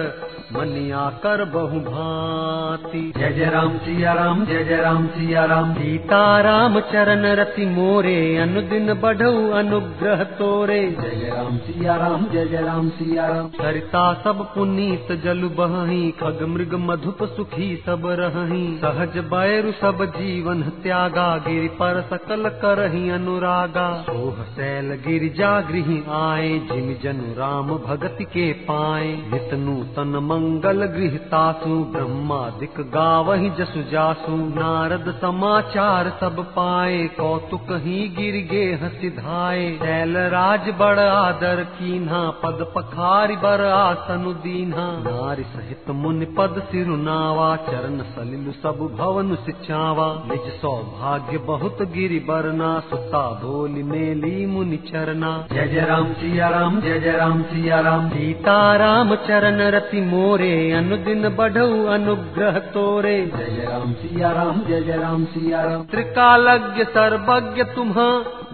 मनिया 0.52 1.00
कर 1.22 1.44
बहु 1.44 1.80
भांति 1.80 3.00
जय 3.18 3.32
जय 3.32 3.50
राम 3.50 3.76
सिया 3.78 4.12
राम 4.12 4.44
जय 4.46 4.64
जय 4.64 4.76
राम 4.76 5.06
सिया 5.06 5.44
राम। 5.44 5.72
सीता 5.74 6.20
राम 6.40 6.78
चरण 6.92 7.26
रति 7.40 7.66
मोरे 7.66 8.14
अनुदिन 8.38 8.92
बढ़ऊ 8.94 9.50
अनुग्रह 9.52 10.22
तोरे। 10.38 10.80
जय 10.92 11.16
जय 11.16 11.30
राम 11.30 11.58
सिया 11.58 11.96
राम 11.96 12.24
जय 12.32 12.46
जय 12.46 12.62
राम 12.62 12.88
सिया 12.90 13.26
राम। 13.26 13.48
सरिता 13.58 14.06
सब 14.24 14.42
पुनीत 14.54 15.12
जल 15.24 15.42
बही 15.60 16.10
खग 16.20 16.42
मृग 16.48 16.74
मधुप 16.86 17.22
सुखी 17.36 17.68
सब 17.86 18.08
रही 18.20 18.64
सहज 18.78 19.18
बैरु 19.28 19.72
सब 19.74 20.04
जीवन 20.16 20.62
त्यागा 20.82 21.28
गिरि 21.48 21.68
पर 21.76 22.00
सकल 22.10 22.48
करही 22.62 23.10
अनुरागा। 23.10 23.88
सोह 24.02 24.42
शैल 24.56 24.96
गिरिजा 25.18 25.60
गृह 25.60 25.88
आए 26.16 26.48
जिम 26.58 26.96
जनु 27.02 27.32
राम 27.38 27.68
भगति 27.68 28.24
के 28.24 28.52
पाए। 28.52 29.06
नित 29.32 29.54
नूतन 29.54 30.08
मंगल 30.08 30.84
गृह 30.86 31.16
तासु, 31.16 31.68
ब्रह्मादिक 31.68 32.74
गावहि 32.80 33.50
जसु 33.50 33.82
जासु। 33.92 34.32
नारद 34.32 35.14
समाचार 35.20 36.10
सब 36.20 36.40
पाए, 36.56 37.06
कौतुक 37.06 37.66
ही 37.70 38.08
गिर 38.08 38.36
गे 38.50 38.62
हसिधाए 38.82 39.76
शैल 39.76 40.16
राज 40.16 40.68
बड़ 40.68 40.98
आदर 41.00 41.64
कीन्हा, 41.64 42.30
पद 42.30 42.72
पखारि 42.76 43.36
बर 43.36 43.64
आसनु 43.64 44.32
दीन्हा। 44.32 44.86
नारी 45.08 45.42
सहित 45.42 45.90
मुनि 45.90 46.24
पद 46.24 46.62
सिरुनावा, 46.72 47.56
चरण 47.56 47.98
सलिलु 47.98 48.52
सब 48.52 48.96
भवन 48.98 49.34
सिचावा। 49.34 50.08
निज 50.26 50.52
सौभाग्य 50.60 51.38
बहुत 51.38 51.82
गिरि 51.82 52.18
बरना 52.18 52.80
सुता 52.80 53.26
बोली 53.30 53.82
मेली 53.82 54.46
मुनि 54.46 54.76
चरना 55.08 55.30
जय 55.52 55.66
जय 55.68 55.80
राम 55.80 56.12
सिया 56.12 56.48
राम 56.48 56.80
जय 56.80 56.98
जय 57.00 57.12
राम 57.12 57.42
सिया 57.42 57.80
राम 57.80 58.08
सीता 58.08 58.56
राम 58.76 59.14
चरण 59.26 59.60
रति 59.70 60.00
मोरे 60.00 60.50
अनुदिन 60.72 61.28
बढ़ऊ 61.28 61.84
अनुग्रह 61.86 62.58
तोरे। 62.74 63.16
जय 63.26 63.46
जय 63.46 63.66
राम 63.68 63.92
सिया 63.92 64.32
राम 64.32 64.60
जय 64.68 64.80
जय 64.80 64.96
राम 64.96 65.24
सिया 65.24 65.62
राम 65.62 65.82
त्रिकालज्ञ 65.84 66.84
सर्वज्ञ 66.96 67.64
तुम्हा 67.76 68.08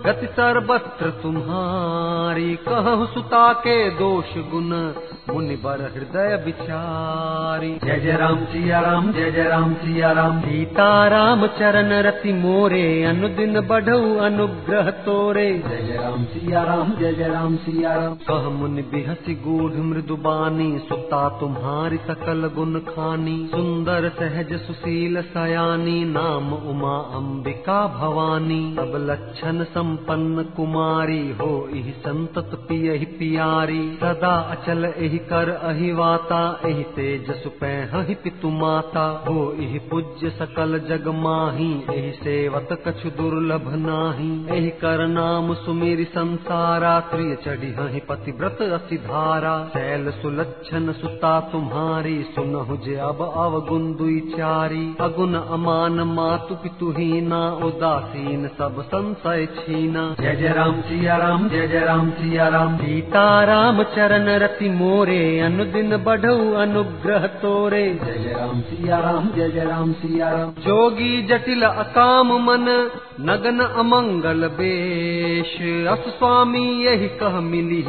गति 0.06 0.26
सर्वत्र 0.36 1.10
तुम्हारी 2.34 2.54
कहु 2.58 3.06
सुता 3.06 3.52
के 3.62 3.74
दोष 3.90 4.30
गुण 4.52 4.70
मुनि 5.28 5.56
बर 5.56 5.80
हृदय 5.94 6.34
विचारी 6.44 7.68
जय 7.84 7.98
जय 8.00 8.16
राम 8.16 8.38
सिया 8.44 8.80
राम 8.80 9.10
जय 9.12 9.30
जय 9.30 9.44
राम 9.44 9.74
सिया 9.74 10.10
राम। 10.12 10.40
सीता 10.40 10.86
राम 11.08 11.46
चरण 11.58 11.92
रति 12.02 12.32
मोरे 12.32 12.82
अनुदिन 13.04 13.60
बढ़ऊ 13.60 14.16
अनुग्रह 14.20 14.90
तोरे। 15.04 15.46
जय 15.60 15.82
जय 15.82 15.96
राम 15.96 16.24
सिया 16.24 16.62
राम 16.62 16.90
जय 16.96 17.12
जय 17.12 17.28
राम 17.28 17.56
सिया 17.56 17.94
राम। 17.94 18.14
कह 18.24 18.48
मुनि 18.50 18.82
बिहसी 18.92 19.34
गूढ़ 19.44 19.78
मृदुबानी 19.84 20.68
सुता 20.88 21.22
तुम्हारी 21.40 21.96
सकल 22.06 22.50
गुण 22.56 22.78
खानी। 22.90 23.38
सुंदर 23.54 24.08
सहज 24.18 24.52
सुशील 24.60 25.20
सयानी 25.30 26.04
नाम 26.10 26.52
उमा 26.72 26.96
अंबिका 27.14 27.80
भवानी। 27.94 28.62
सब 28.74 29.00
लक्षण 29.10 29.64
संपन्न 29.70 30.42
कुमारी 30.56 31.22
हो 31.40 31.52
इहि 31.74 31.94
संतत 32.24 32.50
पियहि 32.68 33.04
पियारी। 33.04 33.98
सदा 34.00 34.34
अचल 34.34 34.84
एहि 34.84 35.18
कर 35.18 35.48
अहिवाता 35.50 36.60
एहि 36.66 36.82
तेज 36.82 37.30
सुपैहि 37.30 38.14
पितु 38.14 38.48
माता। 38.48 39.24
हो 39.28 39.52
इहि 39.52 39.78
पूज्य 39.78 40.30
सकल 40.30 40.78
जग 40.88 41.08
माही, 41.08 41.84
एहि 41.94 42.12
सेवत 42.12 42.68
कछु 42.86 43.10
दुर्लभ 43.10 43.68
नाही। 43.74 44.46
एहि 44.50 44.70
कर 44.70 45.06
नाम 45.06 45.54
सुमेरि 45.54 46.04
संसारा 46.04 46.98
प्रिय 46.98 47.34
चढ़ी 47.34 47.72
हहि 47.72 48.00
पतिव्रत 48.00 48.62
अति 48.62 48.96
धारा। 48.96 49.54
शैल 49.68 50.10
सुलक्षण 50.10 50.92
सुता 50.92 51.40
तुम्हारी, 51.40 52.22
सुनहु 52.22 52.76
जे 52.76 52.96
अब 52.96 53.32
अवगुण 53.36 53.94
दुई 53.94 54.20
चारी 54.20 54.96
अगुण 55.00 55.34
अमान 55.34 56.00
मातु 56.00 56.54
पितु 56.54 56.90
हीना, 56.90 57.42
उदासीन 57.52 58.48
सब 58.48 58.82
संशय 58.82 59.46
छी 59.46 59.74
जाइना 59.74 60.14
जय 60.20 60.36
जय 60.36 60.48
राम, 60.48 60.80
सिया 60.80 61.16
राम, 61.16 61.48
जय 61.48 61.68
जय 61.68 61.80
राम। 61.80 62.10
सिया 62.14 62.48
राम 62.48 62.76
सीताराम 62.76 63.82
चरण 63.94 64.28
रति 64.38 64.68
मोरे 64.70 65.22
अनुदिन 65.40 65.96
बढ़ऊ 65.96 66.52
अनुग्रह 66.54 67.26
तोरे। 67.42 67.82
जय 68.04 68.32
राम 68.32 68.60
सिया 68.60 68.98
राम 68.98 69.28
जय 69.28 69.48
जय 69.48 69.64
राम 69.64 69.92
सिया 69.92 70.28
राम 70.30 70.50
जोगी 70.60 71.22
जटिल 71.22 71.62
अकाम 71.62 72.32
मन 72.42 72.66
नगन 73.20 73.60
अमंगल 73.78 74.48
बेश। 74.54 75.52
अस 75.88 76.12
स्वामी 76.18 76.64
यही 76.84 77.08
कह 77.20 77.40
मिली 77.40 77.82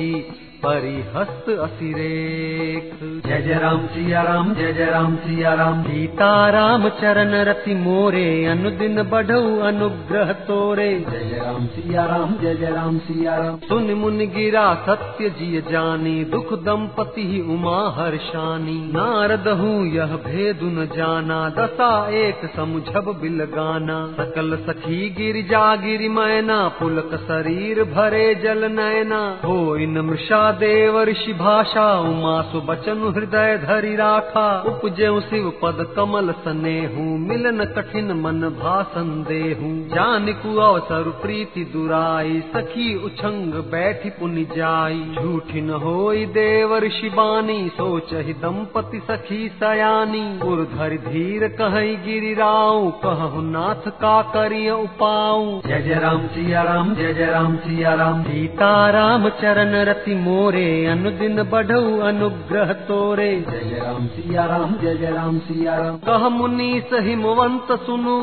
परिहस्त 0.65 1.49
असिरेख 1.61 2.93
जय 3.25 3.41
जय 3.41 3.57
राम 3.61 3.85
सिया 3.87 4.21
राम 4.21 4.53
जय 4.53 4.71
जय 4.73 4.85
राम 4.85 5.15
सिया 5.15 5.53
राम 5.53 5.81
सीताराम 5.83 6.87
चरण 7.01 7.33
रति 7.47 7.73
मोरे 7.75 8.23
अनुदिन 8.45 9.01
बढ़ऊ 9.03 9.59
अनुग्रह 9.61 10.31
तोरे। 10.47 10.87
जय 11.01 11.23
जय 11.23 11.39
राम 11.39 11.67
सिया 11.67 12.05
राम 12.05 12.33
जय 12.41 12.55
जय 12.55 12.71
राम 12.71 12.97
सिया 12.99 13.35
राम 13.35 13.57
सुन 13.67 13.91
मुन 13.93 14.17
गिरा 14.35 14.63
सत्य 14.87 15.29
जिय 15.39 15.61
जानी 15.69 16.15
दुख 16.31 16.53
दंपति 16.63 17.27
ही 17.27 17.41
उमा 17.55 17.77
हर्षानी। 17.97 18.79
नारद 18.95 19.47
हूँ 19.61 19.77
यह 19.87 20.15
भेदु 20.25 20.71
न 20.71 20.87
जाना 20.95 21.39
दशा 21.59 21.91
एक 22.21 22.49
समुझब 22.55 23.13
बिल 23.21 23.45
गाना 23.53 23.99
सकल 24.17 24.57
सखी 24.65 25.09
गिर 25.19 25.41
जा 25.51 25.63
गिर 25.85 26.09
मैना 26.11 26.59
पुलक 26.79 27.15
शरीर 27.27 27.83
भरे 27.93 28.25
जल 28.43 28.69
नैना 28.71 29.23
हो 29.45 29.57
इन 29.77 30.01
मृषा 30.01 30.43
देव 30.55 31.01
ऋषि 31.03 31.33
भाषा, 31.33 31.99
उमा 31.99 32.41
सुबचन 32.41 33.13
हृदय 33.17 33.57
धरि 33.57 33.95
राखा। 33.95 34.63
उपजेऊ 34.67 35.19
शिव 35.19 35.53
पद 35.61 35.93
कमल 35.95 36.31
सनेहू, 36.31 37.03
मिलन 37.17 37.63
कठिन 37.65 38.11
मन 38.11 38.41
भाषण 38.41 39.23
देहू। 39.23 39.95
जानिकु 39.95 40.55
अवसर 40.55 41.03
प्रीति 41.21 41.63
दुराई, 41.63 42.43
सखी 42.55 43.05
उछंग 43.05 43.53
बैठी 43.53 44.09
पुनि 44.09 44.43
जाई। 44.43 45.15
झूठी 45.21 45.61
न 45.61 45.69
होई 45.69 46.25
देव 46.25 46.77
ऋषि 46.77 47.09
बानी 47.09 47.69
सोचहि 47.69 48.33
दंपति 48.33 48.99
सखी 49.11 49.47
सयानी। 49.59 50.39
उर्धर 50.43 50.89
धीर 50.89 51.47
कहीं 51.47 51.97
गिरिराऊ 51.97 52.91
कहु 52.91 53.41
नाथ 53.41 53.91
का 53.91 54.21
करिय 54.21 54.71
उपाऊ 54.71 55.61
जय 55.67 55.81
जय 55.81 55.99
राम, 55.99 56.27
सिया 56.27 56.61
राम, 56.61 56.95
जय 56.95 57.13
जय 57.13 57.25
राम, 57.25 57.55
सिया 57.57 57.93
राम। 57.93 58.23
सीताराम 58.23 59.29
चरण 59.29 59.71
रति 59.85 60.15
मोरे 60.35 60.69
अनुदिन 60.85 61.41
बढ़ऊ 61.43 61.99
अनुग्रह 62.03 62.71
तोरे। 62.87 63.29
जय 63.41 63.79
राम 63.79 64.07
सिया 64.07 64.45
राम 64.45 64.73
जय 64.81 64.95
जय 64.95 65.11
राम 65.11 65.37
सिया 65.41 65.75
राम 65.75 65.97
कह 65.99 66.27
मुनि 66.29 66.71
सहिमवंत 66.85 67.71
सुनु 67.85 68.15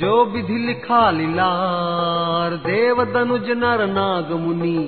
जो 0.00 0.12
विधि 0.24 0.58
लिखा 0.66 1.00
लीलार। 1.10 2.56
देव 2.64 3.04
दनुज 3.14 3.50
नर 3.56 3.84
नाग 3.88 4.32
मुनि 4.38 4.78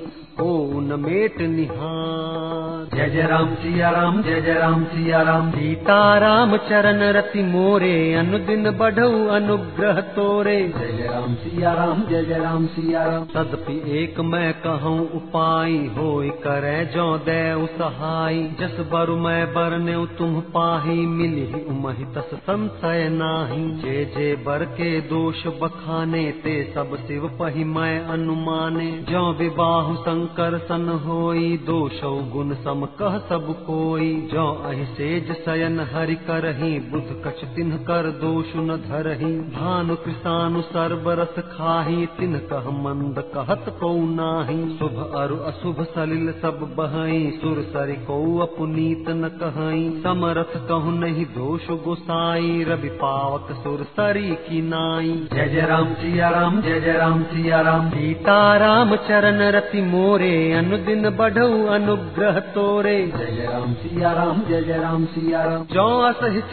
ओ 0.40 0.80
न 0.80 0.99
मेट 1.00 1.40
निहार। 1.40 2.97
जय 2.97 3.09
जय 3.11 3.26
राम 3.26 3.54
सिया 3.54 3.90
राम 3.90 4.23
जय 4.23 4.40
जय 4.40 4.54
राम 4.54 4.85
सिया 4.85 5.23
राम 5.23 5.50
सीताराम 5.50 6.56
चरण 6.56 7.02
रति 7.12 7.42
मोरे 7.42 8.14
अनुदिन 8.14 8.70
बढ़ऊ 8.70 9.26
अनुग्रह 9.28 10.00
तोरे। 10.00 10.56
जय 10.78 10.92
जय 10.92 11.09
राम 11.09 11.35
सिया 11.35 11.73
राम 11.75 12.02
जय 12.02 12.25
जय 12.25 12.38
राम 12.38 12.66
सिया 12.66 13.04
राम 13.04 13.25
तदपि 13.25 13.76
एक 13.99 14.20
मैं 14.20 14.52
कहूँ 14.54 14.99
उपाय 15.11 15.73
होय 15.99 16.28
करे 16.28 16.85
जो 16.94 17.06
दे 17.18 17.40
सहाय। 17.78 18.42
जस 18.61 18.76
बरु 18.92 19.16
मैं 19.16 19.47
बरने 19.54 19.97
तुम 20.18 20.40
पाही 20.40 21.06
मिली 21.06 21.64
उमहि 21.64 22.04
तस 22.04 22.30
संशय 22.42 23.09
नाही। 23.12 23.62
जे 23.82 24.04
जे 24.16 24.35
बर 24.47 24.64
के 24.64 25.00
दोष 25.00 25.47
बखाने 25.62 26.25
ते 26.44 26.73
सब 26.75 26.97
शिव 27.09 27.28
पही 27.40 27.64
मैं 27.64 28.00
अनुमाने। 28.09 28.90
जो 29.11 29.23
विबाहु 29.32 29.94
शंकर 29.94 30.28
सन 30.38 30.88
होई 31.04 31.56
दोषौ 31.56 32.10
गुण 32.32 32.54
सम 32.54 32.84
कह 32.99 33.16
सब 33.28 33.46
कोई। 33.66 34.08
जो 34.32 34.46
अहि 34.66 34.84
सेज 34.84 35.30
शयन 35.44 35.80
हरि 35.92 36.14
करही 36.14 36.70
बुध 36.90 37.08
कछ 37.26 37.44
तिन्ह 37.44 37.76
कर 37.76 38.10
दोष 38.10 38.52
न 38.56 38.76
धरही। 38.88 39.32
भानु 39.50 39.96
कृषानु 39.96 40.60
सर्वरस 40.60 41.38
खाही 41.38 42.06
तिन्ह 42.06 42.38
कह 42.38 42.70
मंद 42.70 43.22
कहत 43.34 43.64
को 43.68 43.92
नाही। 44.14 44.58
शुभ 44.78 45.12
अरु 45.16 45.37
अशुभ 45.37 45.82
सलिल 45.94 46.32
सब 46.32 46.60
बहई 46.78 47.30
सुर 47.42 47.62
सरि 47.62 47.96
को 48.06 48.20
अपनीत 48.38 49.04
न 49.08 49.28
कहई। 49.42 50.00
समरथ 50.02 50.56
कहु 50.68 50.90
नहीं 50.90 51.25
दोष 51.25 51.70
गोसाई 51.84 52.64
रवि 52.68 52.88
पावक 52.88 53.52
सुर 53.52 53.82
सरी 53.82 54.30
की 54.49 54.62
नाई। 54.62 55.28
जय 55.32 55.49
जय 55.49 55.66
राम 55.66 55.94
सिया 55.94 56.28
राम 56.28 56.60
जय 56.62 56.80
जय 56.80 56.92
राम 56.92 57.22
सिया 57.22 57.60
राम। 57.60 57.90
सीताराम 57.90 58.96
चरण 58.96 59.40
रति 59.50 59.80
मोरे 59.82 60.19
अनुदिन 60.52 61.11
बढ़ऊ 61.11 61.66
अनुग्रह 61.66 62.40
तोरे। 62.40 63.12
जय 63.16 63.48
राम 63.52 63.74
सिया 63.74 64.12
राम 64.12 64.42
जय 64.48 64.62
जय 64.62 64.78
राम 64.78 65.04
सिया 65.04 65.44
राम। 65.44 65.64
जो 65.64 66.00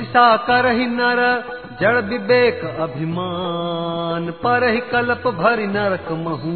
सा 0.02 0.38
करहि 0.38 0.86
नर 0.86 1.44
जड़ 1.82 1.98
विवेक 2.02 2.62
अभिमान 2.82 4.30
पर 4.44 4.64
ही 4.70 4.80
कल्प 4.92 5.28
भरि 5.38 5.66
नरक 5.68 6.08
महू 6.20 6.54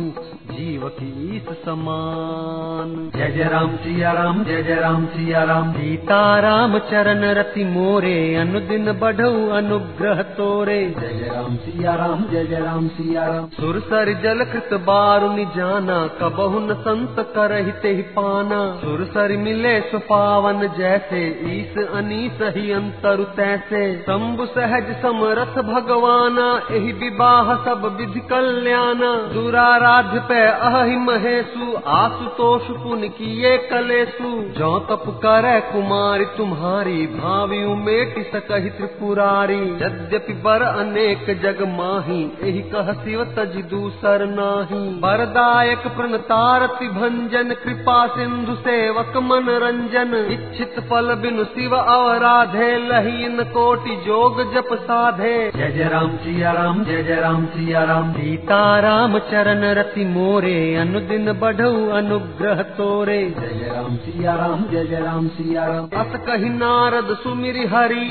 जीव 0.51 0.87
की 0.89 1.09
ईस 1.35 1.49
समान। 1.65 2.93
जय 3.15 3.27
जय 3.27 3.43
राम 3.43 3.75
सिया 3.75 4.11
राम 4.11 4.43
जय 4.43 4.63
जय 4.63 4.75
राम 4.75 5.05
सिया 5.05 5.43
राम 5.43 5.71
सीताराम 5.73 6.77
चरण 6.89 7.23
रति 7.33 7.65
मोरे 7.65 8.13
अनुदिन 8.35 8.91
बढ़ऊ 8.93 9.47
अनुग्रह 9.57 10.21
तोरे। 10.31 10.79
जय 10.97 11.13
जय 11.13 11.29
राम 11.29 11.55
सिया 11.57 11.93
राम 11.95 12.25
जय 12.31 12.45
जय 12.45 12.59
राम 12.59 12.87
सिया 12.87 13.27
राम 13.27 13.47
सुर 13.59 13.79
सर 13.81 14.13
जल 14.23 14.43
कृत 14.45 14.73
बारुनि 14.81 15.45
जाना 15.55 15.99
कबहु 16.21 16.59
न 16.59 16.79
संत 16.81 17.23
करहिते 17.35 17.93
ही 17.93 18.01
पाना। 18.17 18.59
सुर 18.81 19.05
सर 19.13 19.35
मिले 19.37 19.79
सुपावन 19.91 20.67
जैसे 20.79 21.23
ईस 21.51 21.77
अनीस 21.85 22.43
ही 22.57 22.71
अंतरु 22.71 23.23
तैसे। 23.39 23.85
शंभु 24.01 24.45
सहज 24.51 24.93
समरथ 25.11 25.55
भगवाना, 25.63 26.45
एहि 26.71 26.91
विवाह 26.91 27.55
सब 27.55 27.85
विधि 27.97 28.19
कल्याणा। 28.19 29.09
दुराराध्य 29.33 30.19
पे 30.19 30.41
अहि 30.41 30.95
महेशु 30.95 31.65
आशुतोष 31.87 32.61
पुन 32.83 33.01
किए 33.09 33.57
कलेसु 33.57 34.29
जो 34.59 34.79
तप 34.79 35.03
करे 35.25 35.59
कुमारी, 35.61 36.25
तुम्हारी 36.25 37.07
भावी 37.07 37.63
उमेटि 37.63 38.23
सकहि 38.23 38.69
त्रिपुरारी। 38.69 39.59
यद्यपि 39.83 40.33
बर 40.33 40.61
अनेक 40.61 41.25
जग 41.43 41.61
माही, 41.69 42.21
एहि 42.41 42.61
कह 42.61 42.93
शिव 42.93 43.23
तज 43.23 43.57
दूसर 43.69 44.25
नाही। 44.29 44.81
वरदायक 44.99 45.87
प्रणतारति 45.87 46.87
भंजन, 46.89 47.53
कृपा 47.63 48.07
सिंधु 48.07 48.55
सेवक 48.55 49.17
मन 49.17 49.49
रंजन 49.63 50.15
इच्छित 50.31 50.79
फल 50.89 51.15
बिनु 51.15 51.43
शिव 51.43 51.75
अवराधे, 51.75 52.71
लहीन 52.87 53.43
कोटि 53.43 53.95
जोग 53.95 54.41
जप 54.53 54.69
साधे 55.01 55.35
जय 55.55 55.69
जय 55.71 55.87
राम 55.89 56.09
सिया 56.15 56.51
राम 56.51 56.83
जय 56.85 57.03
जय 57.03 57.15
राम 57.15 57.45
सिया 57.45 57.83
राम 57.83 58.11
सीताराम 58.13 59.17
चरण 59.29 59.63
रति 59.73 60.03
मोरे 60.05 60.57
अनुदिन 60.75 61.31
बढ़ऊ 61.33 61.87
अनुग्रह 61.89 62.61
तोरे। 62.77 63.17
जय 63.39 63.47
जय 63.53 63.71
राम 63.75 63.95
सिया 63.95 64.35
राम 64.35 64.63
जय 64.71 64.85
जय 64.85 64.99
राम 64.99 65.27
सिया 65.27 65.65
राम 65.65 65.87
अस 66.01 66.19
कही 66.27 66.49
नारद 66.49 67.15
सुमिरि 67.23 67.65
हरि 67.65 68.05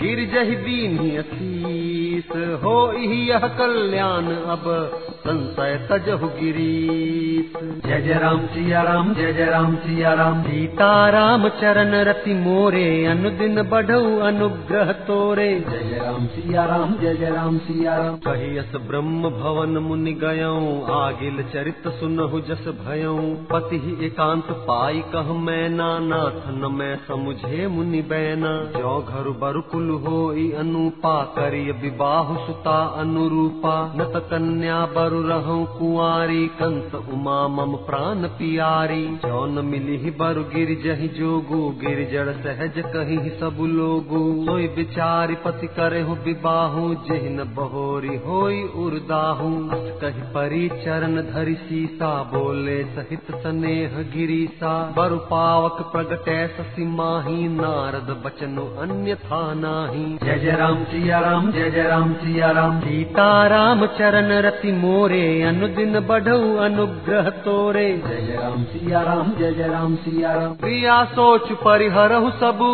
गिर 0.00 0.24
जहि 0.32 0.56
दीनी 0.56 1.16
असीस। 1.16 2.30
हो 2.62 2.76
यह 3.24 3.46
कल्याण 3.58 4.26
अब 4.52 4.64
संशय 5.24 5.74
तजहु 5.90 6.28
गिरीस। 6.30 7.52
जय 7.86 8.00
जय 8.00 8.18
राम 8.18 8.46
सिया 8.46 8.82
राम 8.82 9.12
जय 9.14 9.32
जय 9.32 9.44
राम 9.44 9.74
सिया 9.76 10.12
राम 10.14 10.42
सीताराम 10.42 11.48
चरण 11.60 11.94
रति 12.04 12.34
मोरे 12.34 12.84
अनुदिन 13.06 13.62
बढ़ऊ 13.62 14.18
अनुग्रह 14.20 14.92
तोरे। 15.06 15.48
जय 15.60 15.82
जय 15.82 15.98
राम 15.98 16.26
सिया 16.26 16.64
राम 16.64 16.94
जय 16.96 17.14
जय 17.14 17.30
राम 17.30 17.58
सिया 17.58 17.96
राम 17.96 18.16
कहियस 18.26 18.76
ब्रह्म 18.88 19.30
भवन 19.30 19.78
मुनि 19.78 20.12
गयऊ 20.22 20.80
आगिल 20.94 21.42
चरित 21.52 21.88
सुनहु 22.00 22.40
जस 22.40 22.68
भयऊ। 22.80 23.18
पति 23.52 23.78
ही 23.78 23.96
एकांत 24.06 24.50
पाई 24.68 25.02
कह 25.14 25.32
मैं 25.40 25.68
नाथ 25.70 26.40
न 26.52 26.72
मैं 26.74 26.94
समुझे 27.08 27.66
मुनि 27.68 28.02
बैना। 28.08 28.54
जो 28.74 28.98
घर 29.00 29.30
बरुकुल 29.40 29.83
होई 29.90 30.52
अनुपा, 30.52 31.22
करिय 31.22 31.72
विबाहु 31.72 32.46
सुता 32.46 32.76
अनुरूपा। 32.84 33.92
न 33.96 33.98
त 33.98 34.16
कन्या 34.16 34.86
बरु 34.86 35.22
रहूँ 35.22 35.78
कुआरी 35.78 36.46
कंस 36.46 36.94
उमा 36.94 37.48
मम 37.48 37.76
प्राण 37.76 38.26
पियारी। 38.28 39.06
जौन 39.06 39.64
मिली 39.64 40.10
बरु 40.10 40.42
गिर 40.42 40.68
जहि 40.84 41.08
जोगु 41.08 41.68
गिर 41.68 42.10
जड़ 42.12 42.32
सहज 42.32 42.72
कही 42.86 43.30
सब 43.30 43.56
लोगु। 43.60 44.44
सोई 44.44 44.68
बिचारी 44.68 45.34
पति 45.34 45.66
करे 45.66 46.00
हो 46.00 46.14
विबाहु 46.14 46.94
जेहि 46.94 47.34
बहोरी 47.54 48.16
होई 48.16 48.62
उर्दाहु। 48.62 49.50
कही 50.00 50.22
परी 50.22 50.68
चरण 50.68 51.22
धरि 51.22 51.54
सीसा, 51.54 52.22
बोले 52.22 52.84
सहित 52.84 53.24
स्नेह 53.30 54.02
गिरीसा। 54.16 54.94
बरु 54.96 55.16
पावक 55.16 55.90
प्रगटै 55.92 56.48
ससी 56.48 56.84
माही, 56.84 57.48
नारद 57.48 58.22
बचनो 58.26 58.62
अन्य 58.80 58.92
अन्यथा 58.94 59.54
जय 59.74 60.38
जय 60.38 60.50
राम 60.50 60.84
सिया 60.84 61.18
राम 61.18 61.52
जय 61.52 61.70
जय 61.70 61.82
राम 61.82 62.12
सिया 62.12 62.50
राम। 62.50 62.80
सीताराम 62.80 63.86
चरण 63.86 64.32
रति 64.32 64.72
मोरे 64.72 65.42
अनुदिन 65.42 66.00
बढ़ऊ 66.00 66.56
अनुग्रह 66.56 67.30
तोरे। 67.30 68.02
जय 68.08 68.26
जय 68.26 68.38
राम 68.42 68.64
सिया 68.64 69.00
राम 69.02 69.32
जय 69.38 69.52
जय 69.52 69.68
राम 69.68 69.96
सिया 69.96 70.32
राम। 70.32 70.54
क्रिया 70.54 71.04
सोच 71.04 71.52
परिहरहु 71.52 72.30
सबु 72.30 72.70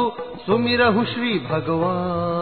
सुमिरहु 0.47 1.05
श्री 1.05 1.39
भगवान 1.51 2.40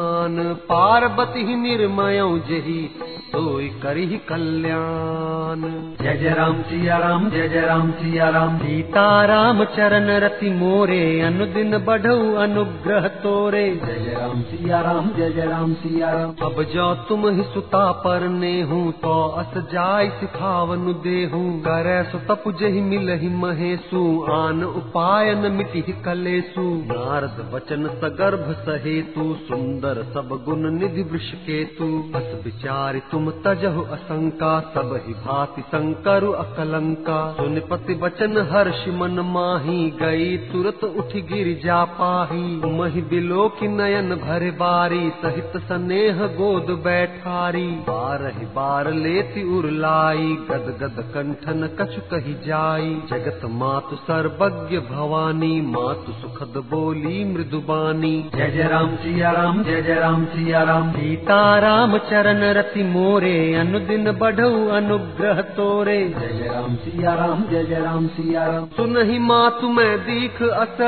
पार्वती 0.69 1.57
निर्मय 1.57 2.21
जही 2.49 2.81
सोई 3.29 3.69
करिहि 3.83 4.17
कल्याण 4.29 5.63
जय 6.03 6.17
जय 6.19 6.31
राम 6.35 6.61
सिया 6.63 6.97
राम 6.99 7.29
जय 7.31 7.49
जय 7.49 7.61
राम 7.61 7.91
सिया 7.91 8.29
राम 8.29 8.57
सीताराम 8.59 9.63
चरण 9.65 10.09
रति 10.25 10.51
मोरे 10.51 11.01
अनुदिन 11.21 11.79
बढ़ऊ 11.87 12.33
अनुग्रह 12.45 13.09
तोरे 13.23 13.65
जय 13.85 13.99
जय 14.05 14.15
राम 14.15 14.41
सिया 14.43 14.81
राम 14.81 15.11
जय 15.17 15.31
जय 15.31 15.47
राम 15.47 15.75
सिया 15.75 16.13
राम 16.13 16.33
अब 16.43 16.63
जो 16.73 16.87
तुम 17.09 17.29
ही 17.29 17.43
सुता 17.53 17.91
परने 18.07 18.55
हूँ 18.63 18.91
तो 19.03 19.19
अस 19.41 19.59
जाय 19.73 20.09
सिखावन 20.21 20.93
देहूँ 21.05 21.45
करे 21.61 22.03
सो 22.13 22.19
तपु 22.31 22.53
जहि 22.61 22.81
मिलहि 22.81 23.29
महेशु 23.37 24.05
आन 24.33 24.65
उपाय 24.65 25.35
न 25.35 25.53
मिटि 25.53 25.83
कलेसु 26.05 26.67
नारद 26.87 27.45
वचन 27.55 27.87
सगर्भ 28.01 28.51
सहेतु 28.63 29.29
सुंदर 29.45 30.03
सब 30.09 30.29
गुण 30.45 30.71
निधि 30.71 31.03
वृष 31.03 31.31
केतु 31.47 31.87
अस 32.17 32.45
विचारि 32.45 33.01
तुम 33.01 33.31
तजहु 33.31 33.83
असंका, 33.83 34.61
सब 34.75 34.93
ही 35.07 35.15
भांति 35.15 35.63
शंकरु 35.63 36.33
अकलंका 36.33 37.19
सुनिपति 37.33 37.95
वचन 37.95 38.49
हर्ष 38.53 38.85
मन 38.89 39.21
माही, 39.27 39.91
गई 39.91 40.37
तुरत 40.37 40.85
उठ 40.85 41.17
गिर 41.29 41.61
जा 41.65 41.85
पाही। 41.85 42.45
मही 42.79 43.03
बिलो 43.03 43.49
की 43.49 43.69
नयन 43.69 44.15
भरे 44.15 44.51
बारी, 44.51 45.11
सहित 45.11 45.53
स्नेह 45.57 46.27
गोद 46.27 46.71
बैठारी। 46.85 47.67
बारह 47.89 48.39
बार 48.55 48.93
लेती 48.93 49.43
उरलाई 49.59 50.37
गद 50.51 50.69
गद 50.81 51.03
कंठन 51.15 51.67
कछु 51.81 52.01
कही 52.01 52.35
जाई। 52.47 52.95
जगत 53.11 53.41
मातु 53.45 53.97
सर्वज्ञ 53.97 54.79
भवानी, 54.79 55.61
मातु 55.61 56.13
सुखद 56.13 56.63
बोली 56.71 57.25
मृदुबानी। 57.25 58.31
जय 58.35 58.51
जय 58.51 58.69
राम 58.69 58.97
सिया 58.97 59.31
राम, 59.31 59.63
जय 59.65 59.83
जय 59.83 59.98
राम 59.99 60.25
सिया 60.25 60.63
राम 60.63 60.91
सीताराम 60.93 61.97
चरण 62.11 62.43
रति 62.53 62.83
मोरे 62.83 63.37
अनुदिन 63.55 64.11
बढ़ऊ 64.13 64.67
अनुग्रह 64.69 65.41
तोरे। 65.57 65.99
जय 66.11 66.49
राम 66.49 66.75
सिया 66.77 67.15
राम 67.15 67.43
जय 67.51 67.65
जय 67.65 67.81
राम 67.81 68.07
सिया 68.09 68.47
राम 68.47 68.67
सुनहि 68.77 69.19
मातु 69.19 69.69
मैं 69.69 69.99
दीख 70.01 70.43
अस 70.43 70.79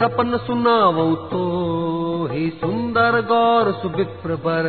सपन 0.00 0.36
सुनावऊ 0.46 1.14
तो 1.30 1.44
ही 2.26 2.48
सुंदर 2.60 3.20
गौर 3.28 3.72
सुविप्र 3.72 4.36
बर 4.44 4.66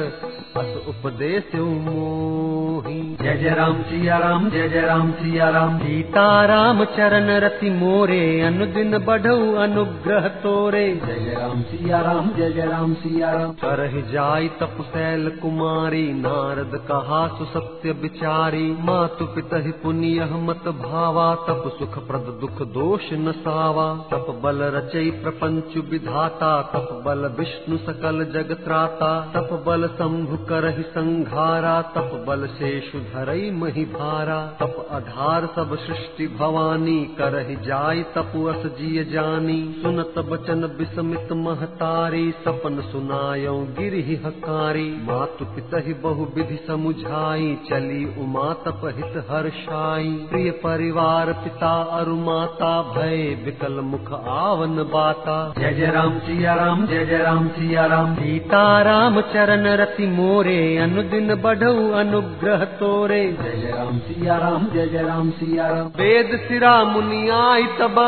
अस 0.58 0.70
उपदेश 0.88 1.56
मोही। 1.56 3.00
जय 3.22 3.36
जय 3.38 3.50
राम 3.50 3.82
सिया 3.82 4.18
राम 4.18 4.50
जय 4.50 4.68
जय 4.70 4.82
राम 4.82 5.12
सिया 5.12 5.50
राम 5.50 5.78
सीताराम 5.80 6.84
चरण 6.96 7.30
रति 7.40 7.70
मोरे 7.70 8.20
अनुदिन 8.42 8.98
बढ़ऊ 8.98 9.54
अनुग्रह 9.56 10.28
तोरे। 10.44 10.86
जय 11.06 11.20
जय 11.20 11.36
राम 11.36 11.62
सिया 11.64 12.02
राम 12.02 12.32
जय 12.38 12.52
जय 12.52 12.66
राम 12.66 12.94
सिया 12.94 13.32
राम 13.32 13.52
करह 13.62 14.00
जाय 14.12 14.48
तपसैल 14.62 15.30
कुमारी 15.42 16.04
नारद 16.14 16.78
कहा 16.88 17.22
सुसत्य 17.38 17.92
विचारी 18.02 18.66
मातु 18.82 19.26
पितहि 19.26 19.72
पुण्य 19.84 20.30
मत 20.42 20.68
भावा 20.80 21.30
तप 21.48 21.64
सुख 21.80 21.98
प्रद 22.08 22.34
दुख 22.42 22.62
दोष 22.74 23.10
न 23.14 23.32
सावा 23.40 23.88
तप 24.12 24.28
बल 24.44 24.64
रचई 24.76 25.10
प्रपंच 25.22 25.78
विधाता 25.92 26.52
तप 26.74 26.90
बल 27.06 27.28
विष्णु 27.50 27.78
सकल 27.78 28.24
जग 28.34 28.52
त्राता 28.66 29.32
तप 29.36 29.64
बल 29.68 29.88
शंभु 29.88 30.38
करहि 30.38 30.84
संघारा, 30.84 31.82
तप 31.82 32.26
बल 32.28 32.48
शेषु 32.48 33.00
धरई 33.00 33.52
मही 33.52 33.86
भारा 33.86 34.40
तप 34.60 34.88
आधार 34.92 35.46
सब 35.56 35.76
सृष्टि 35.76 36.28
भवानी, 36.28 37.16
करहि 37.18 37.56
जाय 37.56 38.02
तपु 38.16 38.44
अस 38.44 38.66
जिय 38.80 39.04
जानी। 39.04 39.60
सुनत 39.82 40.14
बचन 40.20 40.66
विस्मित 40.80 41.32
महतारी, 41.32 42.32
सपन 42.32 42.82
सुनायो 42.82 43.56
गिरहि 43.80 44.16
हकारी। 44.16 44.90
मातु 45.04 45.46
पितहि 45.46 45.94
बहु 45.94 46.26
विधि 46.36 46.60
समुझाई, 46.68 47.58
चली 47.70 48.04
उमा 48.22 48.54
तप 48.54 48.82
हित 48.86 49.26
हर्षाई। 49.30 50.28
प्रिय 50.30 50.52
परिवार 50.52 51.34
पिता 51.34 51.74
अरु 52.00 52.16
माता 52.16 52.82
भय 52.82 53.42
विकल 53.46 53.80
मुख 53.82 54.14
आवन 54.28 54.78
बाता 54.94 55.40
जय 55.58 55.74
जय 55.74 55.92
राम, 55.92 56.20
सिया 56.20 56.54
राम, 56.54 56.88
जय 56.88 57.06
जय 57.06 57.18
राम 57.30 57.48
सिया 57.48 57.86
राम 57.86 58.14
सीताराम 58.16 59.22
चरण 59.22 59.66
रति 59.78 60.06
मोरे 60.08 60.78
अनुदिन 60.78 61.28
बढ़ऊ 61.36 61.92
अनुग्रह 61.92 62.64
तोरे। 62.80 63.22
जय 63.34 63.74
राम 63.78 64.00
सिया 64.00 64.38
राम 64.38 64.66
जय 64.66 64.88
जय 64.88 65.04
राम 65.04 65.30
सिया 65.32 65.68
राम 65.68 65.88
वेद 65.98 66.32
सिरा 66.48 66.74
मुनियाई 66.84 67.68
तब 67.80 68.00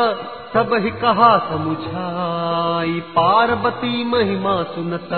सब 0.54 0.74
ही 0.74 0.90
कहा 0.90 1.30
समुझाई। 1.50 3.00
पार्वती 3.16 4.04
महिमा 4.04 4.62
सुनत 4.62 5.08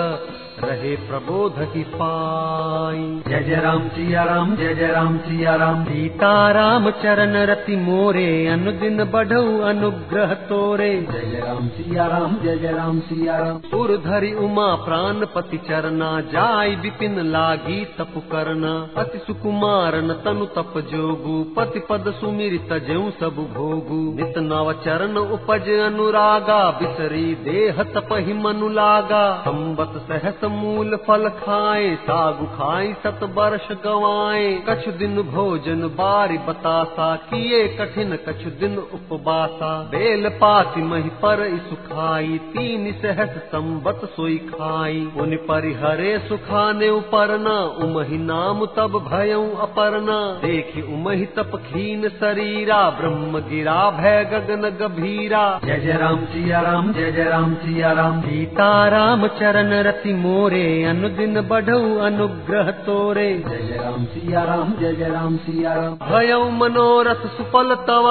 रहे 0.63 0.95
प्रबोध 0.97 1.55
की 1.73 1.83
पाई। 1.95 2.99
जय 3.27 3.39
जय 3.43 3.55
राम 3.55 3.87
सिया 3.87 4.23
राम 4.23 4.55
जय 4.55 4.73
जय 4.75 4.87
राम 4.87 5.17
सिया 5.17 5.55
राम। 5.55 5.83
सीताराम 5.85 6.89
चरण 6.91 7.35
रति 7.45 7.75
मोरे 7.75 8.47
अनुदिन 8.47 9.03
बढ़ऊ 9.03 9.59
अनुग्रह 9.61 10.33
तोरे। 10.49 10.89
जय 11.11 11.25
जय 11.31 11.39
राम 11.39 11.67
सिया 11.67 12.05
राम 12.07 12.37
जय 12.43 12.57
जय 12.57 12.71
राम 12.71 12.99
सिया 12.99 13.37
राम। 13.37 13.57
सुर 13.65 13.91
धरि 13.97 14.31
उमा 14.33 14.67
प्राण 14.75 15.25
पति 15.25 15.57
चरना 15.57 16.21
जाय 16.21 16.75
विपिन 16.75 17.19
लागी 17.31 17.83
तप 17.97 18.13
करना। 18.31 18.73
अति 18.97 19.17
सुकुमारन 19.17 20.13
तनु 20.25 20.45
तप 20.55 20.73
जोगु 20.91 21.35
पति 21.57 21.79
पद 21.79 22.11
सुमिर 22.21 22.57
तजऊ 22.71 23.09
सब 23.19 23.43
भोगु। 23.53 24.01
नित 24.15 24.37
नव 24.37 24.71
चरण 24.85 25.17
उपज 25.17 25.69
अनुरागा 25.85 26.63
बिसरी 26.71 27.25
देह 27.43 27.83
तपहि 27.83 28.33
मनु 28.33 28.69
लागा। 28.69 29.25
संबत 29.41 30.01
सहस 30.07 30.43
मूल 30.47 30.95
फल 30.95 31.29
खाए, 31.29 31.95
सागु 31.95 32.45
खाई 32.45 32.93
सत 32.93 33.19
वर्ष 33.23 33.67
गवाए। 33.83 34.63
कछु 34.69 34.91
दिन 34.91 35.21
भोजन 35.21 35.81
बारी 35.81 36.37
बतासा, 36.37 37.15
किए 37.15 37.67
कठिन 37.67 38.15
कछु 38.15 38.49
दिन 38.49 38.77
उपवासा। 38.77 39.83
बेल 39.83 40.29
पाति 40.29 40.81
मही 40.81 41.09
पर 41.09 41.57
सुखाई 41.57 42.39
तीन 42.43 42.91
सहस 42.91 43.29
संबत 43.29 44.01
सोई 44.05 44.37
खाई। 44.37 45.11
उन 45.17 45.35
परिहरे 45.35 46.19
सुखाने 46.19 46.89
उपरना, 46.89 47.59
उमहि 47.59 48.17
नाम 48.17 48.65
तब 48.65 49.09
भयऊ 49.11 49.55
अपर्णा 49.55 50.39
देखी 50.45 50.81
उमहि 50.81 51.25
तप 51.25 51.51
खीन 51.55 52.09
शरीरा, 52.09 52.89
ब्रह्म 52.89 53.39
गिरा 53.39 53.89
भय 53.91 54.23
गगन 54.23 54.69
गभीरा। 54.69 55.59
जय 55.65 55.77
जय 55.77 55.93
राम 55.93 56.25
सिया 56.25 56.61
राम, 56.61 56.93
जय 56.93 57.11
जय 57.11 57.23
राम 57.23 57.53
सिया 57.55 57.91
राम। 57.91 58.21
सीताराम 58.21 59.27
चरण 59.27 59.71
रति 59.83 60.13
मोरे 60.35 60.83
अनुदिन 60.83 61.41
बढ़ऊ 61.41 61.97
अनुग्रह 61.99 62.71
तोरे। 62.85 63.27
जय 63.39 63.77
राम 63.77 64.05
सिया 64.05 64.43
राम 64.43 64.73
जय 64.79 65.09
राम 65.09 65.37
सिया 65.37 65.73
राम 65.73 65.93
भयऊ 66.01 66.49
मनोरथ 66.51 67.21
सुफल 67.37 67.75
तव 67.87 68.07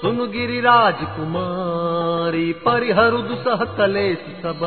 सुन 0.00 0.18
गिरिराज 0.30 1.02
कुमारी 1.16 2.52
परिहरु 2.64 3.18
दुसह 3.24 3.64
कलेश 3.76 4.18
सब। 4.42 4.64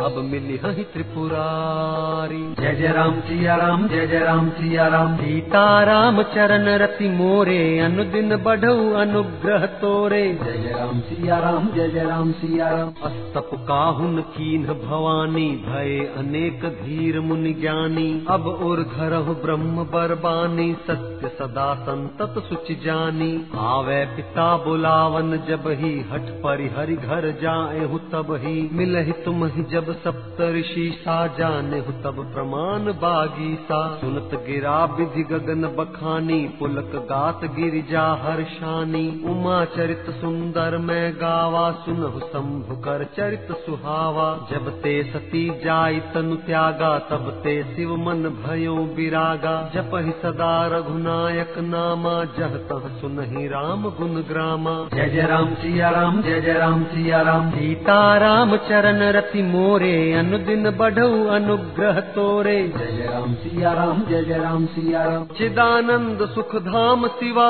अब 0.00 0.16
मिली 0.24 0.56
हहि 0.56 0.82
त्रिपुरारी। 0.84 2.40
जय 2.60 2.74
जय 2.74 2.88
राम 2.88 3.20
सिया 3.20 3.54
राम 3.56 3.88
जय 3.88 4.06
जय 4.06 4.18
राम 4.18 4.48
सिया 4.50 4.86
राम। 4.88 5.16
सीताराम 5.16 6.22
चरण 6.22 6.68
रति 6.78 7.08
मोरे 7.08 7.78
अनुदिन 7.78 8.36
बढ़ऊ 8.36 8.92
अनुग्रह 8.92 9.66
तोरे। 9.66 10.22
जय 10.44 10.58
जय 10.58 10.74
राम 10.78 11.00
सिया 11.00 11.38
राम 11.38 11.68
जय 11.68 11.88
जय 11.88 12.04
राम 12.04 12.32
सिया 12.32 12.68
राम। 12.68 12.92
अस्तप 13.02 13.50
काहुन 13.68 14.20
कीन 14.20 14.66
भवानी 14.66 15.48
भय 15.66 15.98
अनेक 16.16 16.64
धीर 16.82 17.20
मुनि 17.20 17.52
ज्ञानी। 17.52 18.26
अब 18.30 18.46
और 18.46 18.82
घरहु 18.82 19.34
ब्रह्म 19.34 19.84
बरबानी 19.84 20.72
सत्य 20.86 21.28
सदा 21.28 21.74
संतत 21.74 22.42
सुचि 22.48 22.74
जानी। 22.74 23.32
आवे 23.58 24.04
पिता 24.06 24.56
बुलावन 24.56 25.36
जब 25.48 25.68
ही 25.68 25.92
हठ 26.12 26.30
परिहरि 26.42 26.96
घर 26.96 27.30
जाए 27.42 27.86
तब 28.12 28.34
ही 28.44 28.68
मिलहि 28.72 29.12
तुम 29.12 29.44
ही 29.46 29.62
जब 29.62 29.86
सप्त 29.94 30.40
ऋषि 30.54 30.84
सा 31.00 31.16
जाने 31.38 31.78
हु 31.78 31.92
तब 32.04 32.18
प्रमाण 32.34 32.92
बागी 32.98 33.48
सा 33.62 33.78
सुनत 33.96 34.34
गिरा 34.46 34.76
विधि 34.94 35.22
गगन 35.22 35.66
बखानी 35.76 36.38
पुलक 36.58 36.96
गात 37.10 37.44
गिरिजा 37.56 38.04
हर्षानी 38.22 39.04
उमा 39.26 39.58
चरित 39.76 40.10
सुंदर 40.20 40.76
मैं 40.78 41.12
गावा 41.14 41.64
सुनहु 41.84 42.20
शंभु 42.26 42.76
कर 42.78 43.04
चरित 43.16 43.52
सुहावा। 43.66 44.28
जब 44.50 44.70
ते 44.78 44.94
सती 45.12 45.44
जाई 45.64 46.00
तनु 46.14 46.36
त्यागा 46.46 46.92
तब 47.10 47.30
ते 47.44 47.56
शिव 47.64 47.96
मन 47.96 48.22
भयो 48.38 48.76
विरागा 48.96 49.56
जप 49.74 49.90
ही 49.96 50.12
सदा 50.22 50.50
रघुनायक 50.66 51.58
नामा 51.66 52.16
जह 52.38 52.56
तह 52.68 52.88
सुनहि 53.00 53.46
राम 53.48 53.88
ग्रामा। 54.28 54.76
जय 54.94 55.08
जय 55.08 55.26
राम 55.26 55.54
सिया 55.54 55.90
राम 55.90 56.20
जय 56.22 56.40
जय 56.40 56.52
राम 56.54 56.84
सिया 56.84 57.20
राम। 57.22 57.50
सीताराम 57.50 58.56
चरण 58.68 59.02
रति 59.12 59.42
मोर 59.42 59.77
मोरे 59.78 60.12
अनुदिन 60.12 60.70
बढ़ऊ 60.78 61.10
अनुग्रह 61.30 61.98
तोरे 62.14 62.56
जय 62.68 62.90
जय 62.96 63.06
राम 63.06 63.34
सिया 63.42 63.72
राम 63.72 64.00
जय 64.08 64.22
जय 64.24 64.38
राम 64.38 64.64
सिया 64.74 65.02
राम 65.04 65.26
चिदानंद 65.38 66.24
सुख 66.34 66.54
धाम 66.64 67.06
शिवा 67.18 67.46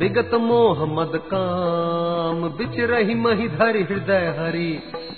विगत 0.00 0.34
मोह 0.34 0.84
मद 0.86 1.12
काम 1.26 2.42
बिच 2.58 2.78
रही 2.90 3.14
मही 3.14 3.48
धरि 3.48 3.82
हृदय 3.82 4.26
हरि 4.38 4.70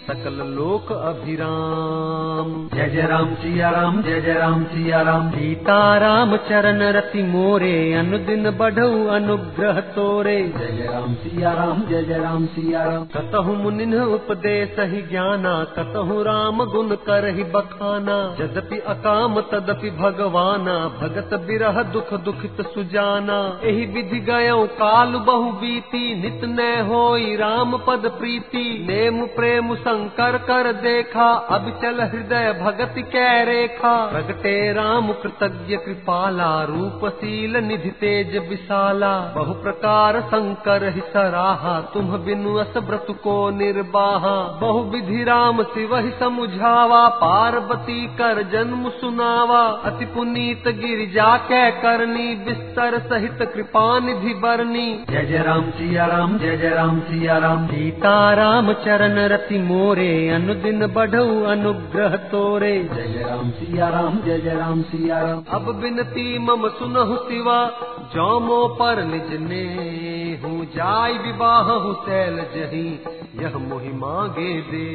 सकल 0.09 0.37
लोक 0.49 0.93
अभिराम। 0.93 2.53
जय 2.75 2.89
जय 2.89 3.07
राम 3.07 3.35
सिया 3.35 3.71
राम 3.71 4.03
जय 4.03 4.21
जय 4.21 4.35
राम 4.35 4.63
सिया 4.65 5.01
राम। 5.03 5.31
सीता 5.31 5.97
राम 5.99 6.37
चरण 6.37 6.83
रति 6.93 7.23
मोरे 7.23 7.73
अनुदिन 7.95 8.51
बढ़ऊ 8.51 9.07
अनुग्रह 9.07 9.81
तोरे। 9.81 10.37
जय 10.59 10.73
जय 10.77 10.89
राम 10.93 11.15
सिया 11.15 11.53
राम 11.53 11.83
जय 11.83 12.03
जय 12.03 12.19
राम 12.19 12.47
सिया 12.47 12.85
राम। 12.85 13.05
कतहु 13.17 13.55
मुनिन 13.55 13.95
उपदेश 13.95 14.79
ही 14.93 15.03
ज्ञाना 15.03 15.53
कतहु 15.77 16.23
राम 16.23 16.65
गुण 16.65 16.95
करहि 17.07 17.45
बखाना। 17.51 18.17
यद्यपि 18.41 18.79
अकाम 18.87 19.41
तदपि 19.53 19.91
भगवाना 20.01 20.79
भगत 21.01 21.39
बिरह 21.47 21.83
दुख 21.93 22.15
दुखित 22.21 22.67
सुजाना। 22.69 23.39
एहि 23.65 23.87
विधि 23.87 24.21
गयो 24.31 24.67
काल 24.69 25.13
बहु 25.13 25.51
बीती, 25.53 26.05
नित 26.23 26.41
न 26.45 26.87
होई 26.89 27.37
राम 27.37 27.77
पद 27.77 28.03
प्रीति। 28.19 28.87
नेम 28.89 29.27
प्रेम 29.27 29.75
शंकर 29.75 30.39
कर 30.39 30.73
देखा, 30.73 31.29
अब 31.31 31.71
चल 31.83 32.01
हृदय 32.01 32.59
भगति 32.63 33.03
कै 33.03 33.45
रेखा। 33.45 33.95
प्रगटे 34.07 34.73
राम 34.73 35.13
कृतज्ञ 35.13 35.77
कृपाला, 35.77 36.63
रूपशील 36.63 37.57
निधि 37.57 37.91
तेज 37.91 38.37
विशाला। 38.49 39.19
बहु 39.37 39.53
प्रकार 39.55 40.21
शंकर 40.21 40.91
सराहा 40.99 41.81
तुम 41.81 42.17
बिनु 42.17 42.59
व्रत 42.59 43.07
को 43.11 43.51
निर्बाहा 43.51 44.37
बहु 44.61 44.81
विधि 44.83 45.25
राम 45.25 45.63
शिव 45.63 45.97
ही 45.97 46.11
समुझावा, 46.11 47.09
पार्वती 47.09 48.07
कर 48.07 48.43
जन्म 48.43 48.89
सुनावा। 48.91 49.61
अति 49.85 50.05
पुनीत 50.05 50.69
गिरिजा 50.69 51.37
कै 51.37 51.71
करनी, 51.71 52.35
बिस्तर 52.35 52.99
सहित 52.99 53.39
कृपा 53.55 53.99
निधि 53.99 54.35
बरनी 54.59 54.87
जय 55.11 55.25
जय 55.25 55.39
राम 55.39 55.71
सिया 55.71 56.05
राम 56.07 56.39
जय 56.39 56.57
जय 56.57 56.69
राम 56.69 56.99
सिया 57.01 57.37
राम 57.39 57.67
सीता 57.67 58.15
राम 58.35 58.73
चरण 58.85 59.19
रति 59.29 59.59
मोरे 59.59 60.09
अनुदिन 60.29 60.87
बढ़ऊ 60.87 61.43
अनुग्रह 61.45 62.17
तोरे। 62.31 62.73
जय 62.95 63.07
जय 63.09 63.23
राम 63.23 63.51
सिया 63.51 63.89
राम 63.89 64.19
जय 64.25 64.39
जय 64.39 64.55
राम 64.55 64.83
सिया 64.83 65.21
राम 65.23 65.45
अब 65.51 65.71
बिनती 65.75 66.27
मम 66.39 66.69
सुनहु 66.79 67.17
सिवा 67.29 67.59
जो 68.15 68.29
मो 68.41 68.59
पर 68.75 69.05
निज 69.05 69.31
ने 69.43 69.63
जाय 70.75 71.13
विवाह 71.19 71.73
हूँ 71.75 71.95
जही 72.55 72.89
यह 73.41 73.57
मोहि 73.59 73.93
मांगे 73.95 74.53
दे 74.63 74.87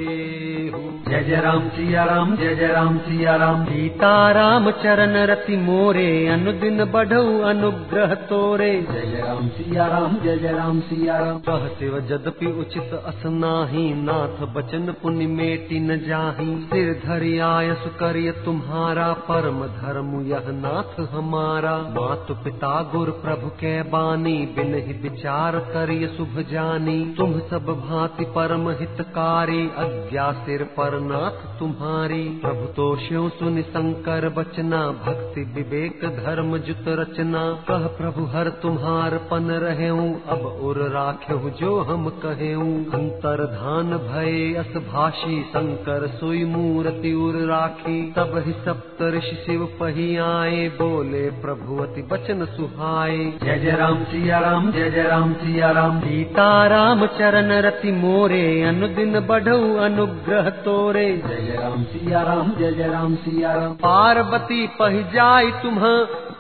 जय 1.10 1.24
जय 1.24 1.40
राम 1.42 1.68
सिया 1.70 2.04
राम 2.04 2.36
जय 2.36 2.56
जय 2.56 2.68
राम 2.68 2.98
सिया 2.98 3.36
राम 3.36 3.64
सीता 3.66 4.10
राम 4.32 4.70
चरण 4.82 5.16
रति 5.28 5.58
मोरे 5.58 6.06
अनुदिन 6.28 6.84
बढ़ऊ 6.86 7.40
अनुग्रह 7.42 8.14
तोरे। 8.30 8.72
जय 8.84 9.02
जय 9.02 9.22
राम 9.22 9.48
सिया 9.50 9.86
राम 9.88 10.18
जय 10.24 10.38
जय 10.38 10.52
राम 10.52 10.80
सिया 10.82 11.18
राम 11.18 11.40
कह 11.40 11.68
शिव 11.80 12.00
जदपि 12.10 12.52
उचित 12.62 12.94
असनाही 13.06 13.86
नाथ 14.02 14.46
बचन 14.56 14.94
पुण्य 15.02 15.28
मेटी 15.28 15.80
न 15.80 15.98
जाही। 16.00 16.56
सिर 16.66 16.92
धरि 17.06 17.38
आयस 17.48 17.86
करिय 18.00 18.32
तुम्हारा 18.46 19.12
परम 19.30 19.64
धर्म 19.78 20.12
यह 20.28 20.52
नाथ 20.58 21.00
हमारा। 21.14 21.78
मातु 21.94 22.34
पिता 22.44 22.74
गुर 22.94 23.10
प्रभु 23.24 23.50
के 23.60 23.76
बानी 23.90 24.36
बिन 24.56 24.76
ही 24.78 25.00
विचार 25.02 25.60
करिय 25.64 26.08
शुभ 26.08 26.40
जानी। 26.52 27.00
तुम 27.18 27.40
सब 27.40 27.66
भांति 27.90 28.26
परम 28.26 28.70
हितकारी, 28.70 29.62
अज्ञा 29.78 30.32
सिर 30.32 30.64
पर 30.64 31.00
नाथ 31.00 31.60
तुम्हारी। 31.60 32.24
प्रभु 32.24 32.66
तो 32.66 32.96
शिव 32.96 33.30
सुनि 33.30 33.62
शंकर 33.62 34.30
बचना, 34.30 34.82
भक्ति 35.06 35.42
विवेक 35.42 36.00
धर्म 36.26 36.58
जुत 36.58 36.86
रचना। 36.88 37.44
कह 37.68 37.88
प्रभु, 37.98 38.26
हर 38.26 38.50
तुम्हार 38.64 39.18
पन 39.32 39.52
रहे 39.64 39.82
अब 39.84 40.60
उर 40.64 40.78
राख्यहु 40.90 41.50
जो 41.50 41.80
हम 41.82 42.10
कहेऊ। 42.26 42.68
अंतर 42.94 43.44
धान 43.46 43.98
भय 44.08 44.54
अस 44.54 44.74
भाषी, 44.94 45.42
शंकर 45.42 46.08
सुई 46.08 46.44
मूर्ति 46.46 47.14
उर 47.14 47.36
राखी। 47.48 48.14
तब 48.18 48.44
ही 48.46 48.52
सप्त 48.52 49.02
ऋषि 49.02 49.36
शिव 49.46 49.66
पही 49.80 50.18
आए, 50.18 50.68
बोले 50.70 51.30
प्रभु 51.42 51.78
अति 51.78 52.02
बचन 52.02 52.46
सुहाए। 52.46 53.18
जय 53.44 53.60
जय 53.60 53.72
राम, 53.72 54.04
सिया 54.04 54.40
राम, 54.40 54.72
जय 54.72 54.90
जय 54.90 55.04
राम, 55.04 55.34
सिया 55.34 55.53
राम 55.60 56.00
सीता 56.00 56.68
राम 56.68 57.06
चरण 57.06 57.52
रति 57.52 57.92
मोरे 57.92 58.64
अनुदिन 58.64 59.20
बढ़ऊ 59.20 59.76
अनुग्रह 59.76 60.50
तोरे। 60.50 61.06
जय 61.18 61.42
जय 61.42 61.58
राम 61.62 61.84
सिया 61.84 62.22
राम 62.22 62.52
जय 62.60 62.72
जय 62.72 62.88
राम 62.88 63.16
सिया 63.16 63.54
राम 63.54 63.74
पार्वती 63.74 64.68
पह 64.68 65.02
जाय 65.02 65.52
तुम्ह 65.64 65.86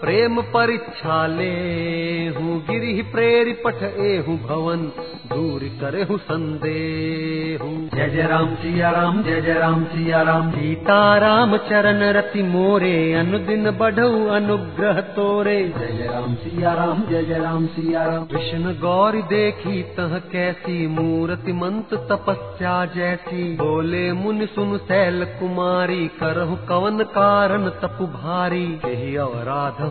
प्रेम 0.03 0.41
परीक्षा 0.41 1.25
ले 1.27 1.51
हूँ 2.29 2.59
गिरी 2.61 3.01
प्रेरि 3.01 3.51
पठ 3.65 3.83
एहू 3.83 4.33
भवन 4.37 4.81
दूर 5.29 5.61
करे 5.81 6.01
हूँ 6.03 6.17
संदेह। 6.17 7.61
जय 7.93 8.09
जय 8.09 8.27
राम 8.27 8.55
सिया 8.55 8.89
राम 8.91 9.21
जय 9.23 9.41
जय 9.41 9.53
राम 9.53 9.83
सिया 9.83 10.21
राम। 10.21 10.49
सीता 10.51 10.97
राम 11.17 11.55
चरण 11.57 12.03
रति 12.13 12.43
मोरे 12.43 13.13
अनुदिन 13.13 13.71
बढ़ऊ 13.71 14.27
अनुग्रह 14.27 14.99
तोरे। 15.15 15.55
जय 15.69 15.93
जय 15.97 16.07
राम 16.07 16.35
सिया 16.35 16.73
राम 16.73 17.03
जय 17.09 17.23
जय 17.23 17.39
राम 17.39 17.65
सिया 17.67 18.03
राम। 18.03 18.25
कृष्ण 18.25 18.73
गौरी 18.73 19.21
देखी 19.31 19.81
तह 19.97 20.17
कैसी 20.31 20.87
मूर्ति 20.87 21.53
मंत 21.53 21.93
तपस्या 22.11 22.75
जैसी। 22.95 23.55
बोले 23.55 24.03
मुनि 24.13 24.47
सुन 24.47 24.77
सैल 24.83 25.25
कुमारी 25.39 26.07
करहु 26.19 26.55
कवन 26.69 27.03
कारण 27.13 27.69
तपु 27.81 28.07
भारी। 28.19 28.65
यही 28.85 29.15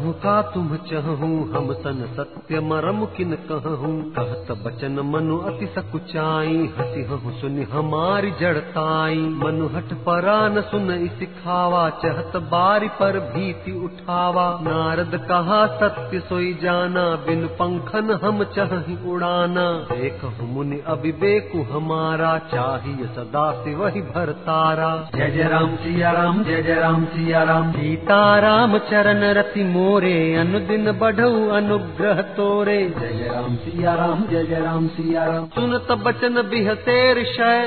अवराधहु 0.02 0.12
का 0.22 0.40
तुम 0.52 0.68
चहु 0.88 1.26
हम 1.52 1.72
सन 1.74 2.00
सत्य 2.16 2.60
मरम 2.60 3.04
किन 3.16 3.34
कहूँ। 3.48 3.92
कहत 4.12 4.50
बचन 4.62 4.98
मनु 5.06 5.36
अति 5.40 5.66
सकुचाई 5.66 6.56
हसी 6.78 7.02
हूँ 7.04 7.32
सुनि 7.40 7.62
हमारी 7.72 8.30
जड़ताई। 8.40 9.18
मनु 9.42 9.66
हट 9.74 9.92
परा 10.02 10.36
न 10.48 10.60
सुन 10.62 10.88
सिखावा 11.18 11.88
चहत 12.02 12.36
बारी 12.52 12.88
पर 13.00 13.18
भीति 13.28 13.72
उठावा। 13.84 14.46
नारद 14.62 15.16
कहा 15.28 15.60
सत्य 15.76 16.20
सोई 16.20 16.52
जाना 16.62 17.04
बिन 17.26 17.46
पंखन 17.60 18.18
हम 18.24 18.44
चहि 18.56 18.98
उड़ाना। 19.06 19.66
देख 19.92 20.24
मुनि 20.50 20.80
अभिवेकु 20.86 21.62
हमारा 21.72 22.36
चाहिए 22.52 23.06
सदा 23.14 23.46
से 23.62 23.74
वही 23.74 24.02
भरतारा 24.10 24.90
जय 25.14 25.30
जय 25.30 25.48
राम 25.48 25.76
सिया 25.76 26.10
राम 26.12 26.42
जय 26.44 26.62
जय 26.62 26.80
राम 26.80 27.04
सिया 27.06 27.42
राम। 27.44 27.72
सीता 27.72 28.22
राम 28.38 28.78
चरण 28.90 29.24
रति 29.34 29.64
मोरे 29.92 30.34
अनुदिन 30.34 30.90
बढ़ऊ 30.92 31.48
अनुग्रह 31.48 32.20
तोरे। 32.36 32.76
जय 32.98 33.28
राम 33.28 33.56
सिया 33.56 33.94
राम 33.94 34.22
जय 34.26 34.44
जय 34.44 34.60
राम 34.60 34.86
सिया 34.88 35.24
राम। 35.24 35.46
सुनत 35.46 35.92
बचन 36.04 36.42
बिहते 36.42 36.94
ऋषय 37.14 37.58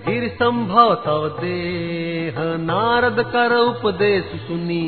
गिर 0.00 0.28
संभव 0.34 0.94
तव 1.04 1.28
देह। 1.40 2.36
नारद 2.62 3.22
कर 3.32 3.56
उपदेश 3.56 4.30
सुनी 4.42 4.82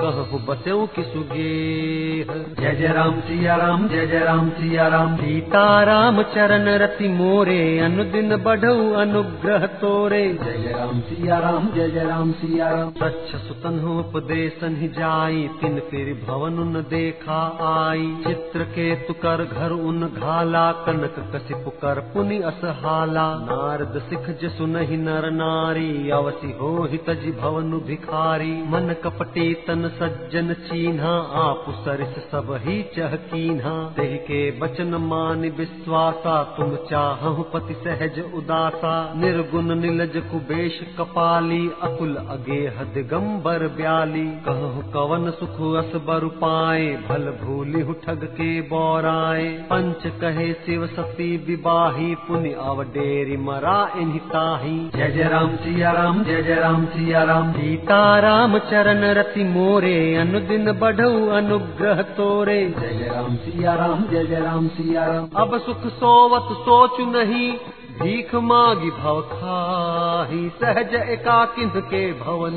कहु 0.00 0.38
बसऊ 0.46 0.86
कि 0.86 1.02
सुगेह 1.04 2.28
जय 2.58 2.74
जय 2.74 2.92
राम 2.92 3.20
सिया 3.20 3.54
राम 3.56 3.86
जय 3.88 4.06
जय 4.06 4.18
राम 4.18 4.50
सिया 4.50 4.86
राम 4.88 5.16
सीता 5.16 5.62
राम 5.84 6.22
चरण 6.34 6.68
रति 6.78 7.08
मोरे 7.08 7.58
अनुदिन 7.78 8.36
बढ़ऊ 8.36 8.92
अनुग्रह 8.94 9.66
तोरे। 9.80 10.22
जय 10.34 10.58
जय 10.58 10.72
राम 10.72 11.00
सिया 11.00 11.38
राम 11.38 11.66
जय 11.74 11.90
जय 11.90 12.04
राम 12.04 12.32
सिया 12.32 12.68
राम 12.70 12.90
सच्छ 12.98 13.36
सुतन 13.38 13.78
हो 13.78 13.98
उपदेशन 13.98 14.76
ही 14.76 14.88
जाई 14.98 15.48
तिन 15.60 15.80
फिर 15.90 16.12
भवन 16.28 16.58
उन 16.58 16.82
देखा 16.90 17.40
आई। 17.70 18.06
चित्र 18.26 18.64
के 18.76 18.94
तुकर 19.06 19.44
घर 19.44 19.70
उन 19.72 20.06
घाला 20.06 20.70
कनक 20.86 21.18
कसिप 21.34 21.68
कर 21.82 22.00
पुनि 22.14 22.40
असहाला। 22.44 23.26
नारद 23.42 24.00
सिख 24.04 24.30
जसु 24.42 24.57
नहीं 24.66 24.98
नर 24.98 25.30
नारी 25.30 26.10
अवसि 26.10 26.58
हो 26.60 26.86
तज 26.86 27.36
भवन 27.40 27.72
भिखारी। 27.72 28.52
मन 28.52 28.96
कपटी 29.04 29.54
तन 29.54 29.88
सज्जन 29.88 30.52
चीन्हा, 30.52 31.12
आप 31.18 31.64
सरिस 31.68 32.30
सब 32.30 32.60
ही 32.64 32.82
चह 32.82 33.16
कीन्हा। 33.16 33.94
देह 33.96 34.16
के 34.16 34.50
बचन 34.50 34.94
मान 34.94 35.40
विश्वासा, 35.40 36.42
तुम 36.42 36.76
चाहु 36.76 37.42
पति 37.42 37.74
सहज 37.74 38.32
उदासा। 38.34 39.14
निर्गुण 39.16 39.74
निलज 39.74 40.16
कुबेश 40.16 40.96
कपाली, 40.98 41.70
अकुल 41.82 42.14
अगेह 42.14 42.84
दिगंबर 42.84 43.68
ब्याली। 43.68 44.26
कहु 44.26 44.90
कवन 44.92 45.30
सुख 45.30 45.58
अस 45.76 45.92
बरु 46.06 46.28
पाए, 46.28 46.86
भल 47.08 47.38
भूलि 47.42 47.94
ठग 48.06 48.24
के 48.24 48.60
बौराए। 48.60 49.48
पंच 49.48 50.06
कहे 50.20 50.52
शिव 50.52 50.86
सती 50.86 51.36
विवाही, 51.36 52.14
पुनि 52.14 52.52
अव 52.52 52.82
डेरी 52.82 53.36
मरा 53.36 53.92
इन्हि 53.96 54.18
ताही 54.48 54.76
जय 54.96 55.10
जय 55.10 55.28
राम 55.28 55.56
सिया 55.56 55.90
राम 55.92 56.22
जय 56.24 56.42
जय 56.42 56.54
राम 56.54 56.84
सिया 56.86 57.22
राम। 57.22 57.50
सीता 57.52 57.98
राम 58.18 58.58
चरण 58.58 59.02
रति 59.14 59.44
मोरे 59.44 59.96
अनुदिन 60.16 60.72
बढ़ऊ 60.72 61.26
अनुग्रह 61.30 62.00
तोरे। 62.16 62.56
जय 62.70 62.94
जय 62.94 63.08
राम 63.08 63.34
सिया 63.36 63.74
राम 63.74 64.04
जय 64.04 64.24
जय 64.24 64.40
राम 64.40 64.68
सिया 64.68 65.04
राम। 65.06 65.28
अब 65.36 65.58
सुख 65.58 65.86
सोवत 65.92 66.48
सोचु 66.60 67.06
नहीं 67.10 67.50
भीख 68.00 68.34
मागी 68.44 68.90
भव 69.00 69.20
खाही। 69.32 70.48
सहज 70.56 70.94
एकाकिन 70.94 71.68
के 71.90 72.02
भवन 72.20 72.56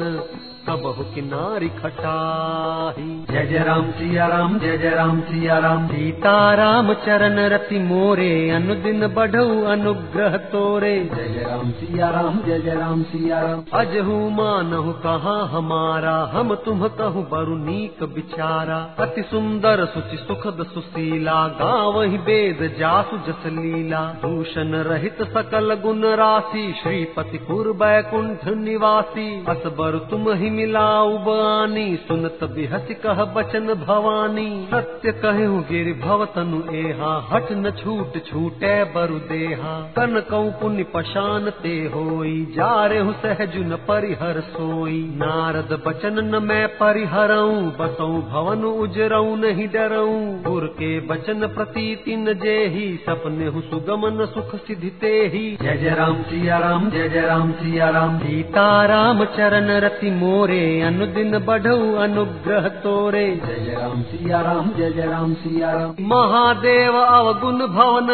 कबहु 0.62 1.04
किनारी 1.14 1.68
खटाही 1.76 3.06
जय 3.32 3.46
जय 3.46 3.64
राम 3.64 3.90
सिया 3.92 4.26
राम 4.28 4.58
जय 4.60 4.78
जय 4.78 4.90
राम 4.90 5.20
सिया 5.22 5.58
राम। 5.60 5.88
सीताराम 5.88 6.94
चरण 7.06 7.40
रति 7.50 7.80
मोरे 7.80 8.30
अनुदिन 8.50 9.08
बढ़ऊ 9.08 9.64
अनुग्रह 9.66 10.38
तोरे। 10.52 10.94
जय 11.16 11.28
जय 11.30 11.44
राम 11.44 11.72
सिया 11.72 12.10
राम 12.10 12.40
जय 12.42 12.60
जय 12.60 12.76
राम 12.76 13.02
सिया 13.04 13.40
राम। 13.42 13.64
अजहू 13.74 14.18
मानहु 14.30 14.92
कहाँ 15.04 15.48
हमारा 15.48 16.14
हम 16.34 16.54
तुम 16.66 16.88
कहूँ 17.00 17.24
बरु 17.30 17.56
नीक 17.58 18.04
बिचारा। 18.14 18.80
अति 19.00 19.24
सुंदर 19.24 19.86
सुचि 19.86 20.18
सुखद 20.18 20.64
सुशीला 20.74 21.40
गावहि 21.62 22.18
वेद 22.28 22.64
जासु 22.80 23.18
जस 23.28 23.46
लीला। 23.48 24.04
दूषण 24.22 24.76
रहित 24.90 25.22
सकल 25.32 25.76
गुण 25.84 26.06
राशि 26.16 26.66
श्रीपति 26.84 27.38
पुर 27.48 27.72
बैकुंठ 27.78 28.48
निवासी। 28.60 29.30
अस 29.50 29.68
बर 29.78 29.98
तुम 30.12 30.32
ही 30.34 30.50
मिलाऊ 30.52 31.18
बानी, 31.18 31.96
सुनत 32.08 32.40
बिहसी 32.44 32.94
कह 32.94 33.24
बचन 33.36 33.74
भवानी। 33.86 34.68
सत्य 34.72 35.12
कहु 35.12 35.60
गिर 35.72 35.94
भव 36.06 36.26
तनु 36.26 36.62
एहा, 36.76 37.12
हट 37.32 37.52
न 37.52 37.72
छूट 37.72 38.18
छूटे 38.26 38.74
बरु 38.84 39.20
देहा। 39.30 39.74
कन 39.98 40.22
कौ 40.30 40.44
पुण्य 40.62 40.84
पशान 40.84 41.50
ते 41.64 41.76
होई 41.94 42.38
जा 42.58 42.86
रेहु 42.86 43.12
सहजु 43.14 43.64
न 43.64 43.76
परिहर 43.88 44.40
सोई। 44.42 45.00
नारद 45.16 45.82
बचन 45.88 46.20
न 46.26 46.44
मैं 46.44 46.68
परिहरऊ, 46.68 47.56
बसऊ 47.80 48.22
भवन 48.22 48.64
उजरऊ, 48.64 49.36
नहीं 49.36 49.68
डरऊ। 49.68 50.20
गुर 50.50 50.66
के 50.80 50.92
बचन 51.00 51.48
प्रतीति 51.48 52.16
न 52.16 52.34
जेही 52.34 52.88
सपने 53.06 53.48
हु 53.48 53.62
सुगमन 53.62 54.26
सुख 54.26 54.56
सिद्धते 54.56 55.14
ही 55.34 55.58
जय 55.62 55.78
जय 55.78 55.96
राम 55.96 56.22
सिया 56.22 56.58
राम, 56.58 56.90
जय 56.90 57.10
जय 57.10 57.22
राम 57.22 57.52
सिया 57.52 57.90
राम। 57.90 58.18
सीताराम 58.20 59.24
चरण 59.26 59.70
रति 59.80 60.10
मोरे 60.42 60.82
अनुदिन 60.82 61.38
बढ़ऊ 61.40 61.82
अनुग्रह 62.04 62.68
तोरे 62.84 63.26
जय 63.42 63.74
राम 63.74 64.02
सिया 64.04 64.40
राम 64.42 64.70
जय 64.78 64.90
जय 64.92 65.06
राम 65.06 65.34
सिया 65.34 65.72
राम 65.72 66.08
महादेव 66.12 66.96
अवगुण 66.98 67.60
भवन 67.68 68.10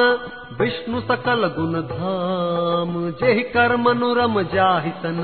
विष्णु 0.59 0.99
सकल 1.01 1.47
गुण 1.57 1.79
धाम 1.91 2.91
जेहि 3.21 3.43
कर 3.53 3.75
मनुरम 3.77 4.41
जाहि 4.55 4.91
सन 5.03 5.21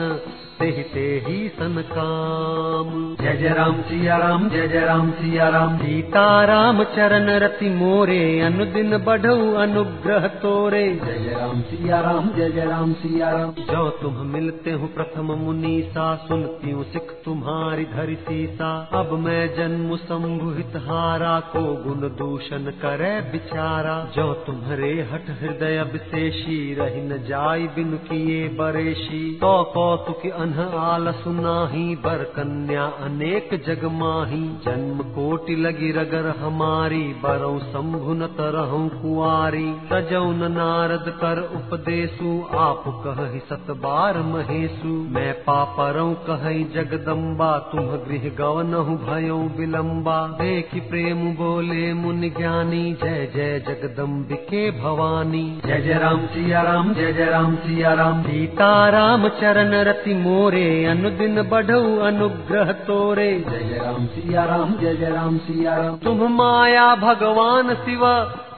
तेहि 0.59 0.83
तेहि 0.83 1.37
सन 1.49 1.75
काम 1.91 2.89
जय 3.21 3.35
जय 3.37 3.49
राम 3.49 3.81
सिया 3.81 4.17
राम 4.17 4.47
जय 4.49 4.67
जय 4.67 4.79
राम 4.79 5.09
सिया 5.11 5.47
राम। 5.49 5.77
सीता 5.77 6.23
राम 6.45 6.83
चरण 6.93 7.29
रति 7.39 7.69
मोरे 7.69 8.19
अनुदिन 8.41 8.97
बढ़ऊ 8.97 9.53
अनुग्रह 9.55 10.27
तोरे। 10.37 10.83
जय 10.95 11.19
जय 11.19 11.33
राम 11.33 11.61
सिया 11.61 11.99
राम 12.01 12.29
जय 12.29 12.49
जय 12.49 12.65
राम 12.65 12.93
सिया 12.93 13.29
राम। 13.31 13.51
जो 13.63 13.89
तुम 14.01 14.13
मिलते 14.27 14.71
हो 14.71 14.87
प्रथम 14.87 15.31
मुनीसा 15.35 16.05
सुनती 16.27 16.71
हूँ 16.71 16.83
सिख 16.83 17.11
तुम्हारी 17.25 17.85
धरि 17.85 18.15
सीसा। 18.21 18.71
अब 18.93 19.13
मैं 19.19 19.41
जन्म 19.55 19.95
संभुहित 19.95 20.77
हारा 20.85 21.39
को 21.53 21.61
गुण 21.83 22.07
दूषण 22.17 22.71
करे 22.83 23.11
बिचारा। 23.31 23.97
जो 24.15 24.33
तुम्हारे 24.43 24.91
हठ 25.11 25.29
हृदय 25.41 25.81
विशेषी 25.93 26.59
रही 26.73 27.01
न 27.01 27.23
जाई 27.23 27.67
बिन 27.75 27.97
किए 28.05 28.47
बरेशी। 28.57 29.23
तो 29.35 29.51
कौतुक 29.73 30.21
अनह 30.43 30.77
आल 30.77 31.11
सुनाही, 31.11 31.95
बर 31.95 32.23
कन्या 32.23 32.83
अनेक 32.85 33.63
जग 33.67 33.85
माही। 33.85 34.41
जन्म 34.65 34.97
कोटि 34.97 35.55
लगी 35.55 35.91
रगर 35.91 36.33
हमारी, 36.39 37.01
बरौ 37.01 37.59
शंभु 37.59 38.13
न 38.13 38.27
तरहु 38.27 38.89
कुआरी 39.01 39.75
सजौ 39.93 40.25
न 40.25 40.51
नारद 40.51 41.05
कर 41.07 41.51
उपदेशु, 41.55 42.57
आप 42.57 42.83
कह 42.87 43.39
सत 43.39 43.71
बार 43.71 44.17
महेशु। 44.17 44.87
मैं 44.87 45.33
पापरौ 45.33 46.11
कह 46.11 46.43
जगदम्बा, 46.75 47.57
तुम 47.57 47.81
गृह 47.81 48.31
गवनहु 48.37 48.97
भयो 48.97 49.51
विलम्बा। 49.57 50.27
देख 50.27 50.69
प्रेम 50.89 51.35
बोले 51.35 51.93
मुनि 51.93 52.29
ज्ञानी, 52.29 52.93
जय 52.93 53.31
जय 53.35 53.59
जगदम्बिके 53.67 54.81
भवानी। 54.81 55.61
जय 55.65 55.81
जय 55.81 55.93
राम 55.93 56.25
सिया 56.25 56.61
राम, 56.61 56.93
जय 56.93 57.13
जय 57.13 57.25
राम 57.25 57.55
सिया 57.55 57.93
राम। 57.93 58.23
सीता 58.23 58.89
राम 58.89 59.27
चरण 59.27 59.71
रति 59.71 60.13
मोरे 60.33 60.85
अनुदिन 60.85 61.41
बढ़ऊ 61.41 61.97
अनुग्रह 62.01 62.71
तोरे। 62.83 63.31
जय 63.49 63.77
राम 63.77 64.05
सिया 64.05 64.43
राम 64.45 64.73
जय 64.77 64.95
जय 64.95 65.09
राम 65.09 65.37
सिया 65.37 65.75
राम। 65.77 65.97
तुम 65.97 66.23
माया 66.33 66.85
भगवान 66.95 67.73
शिव 67.75 68.05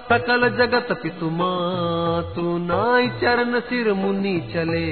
सकल 0.09 0.47
जगत 0.57 0.91
पितु 1.03 1.29
तू 2.35 2.57
नाई 2.57 3.07
चरण 3.21 3.59
सिर 3.59 3.93
मुनि 3.93 4.33
चले। 4.53 4.85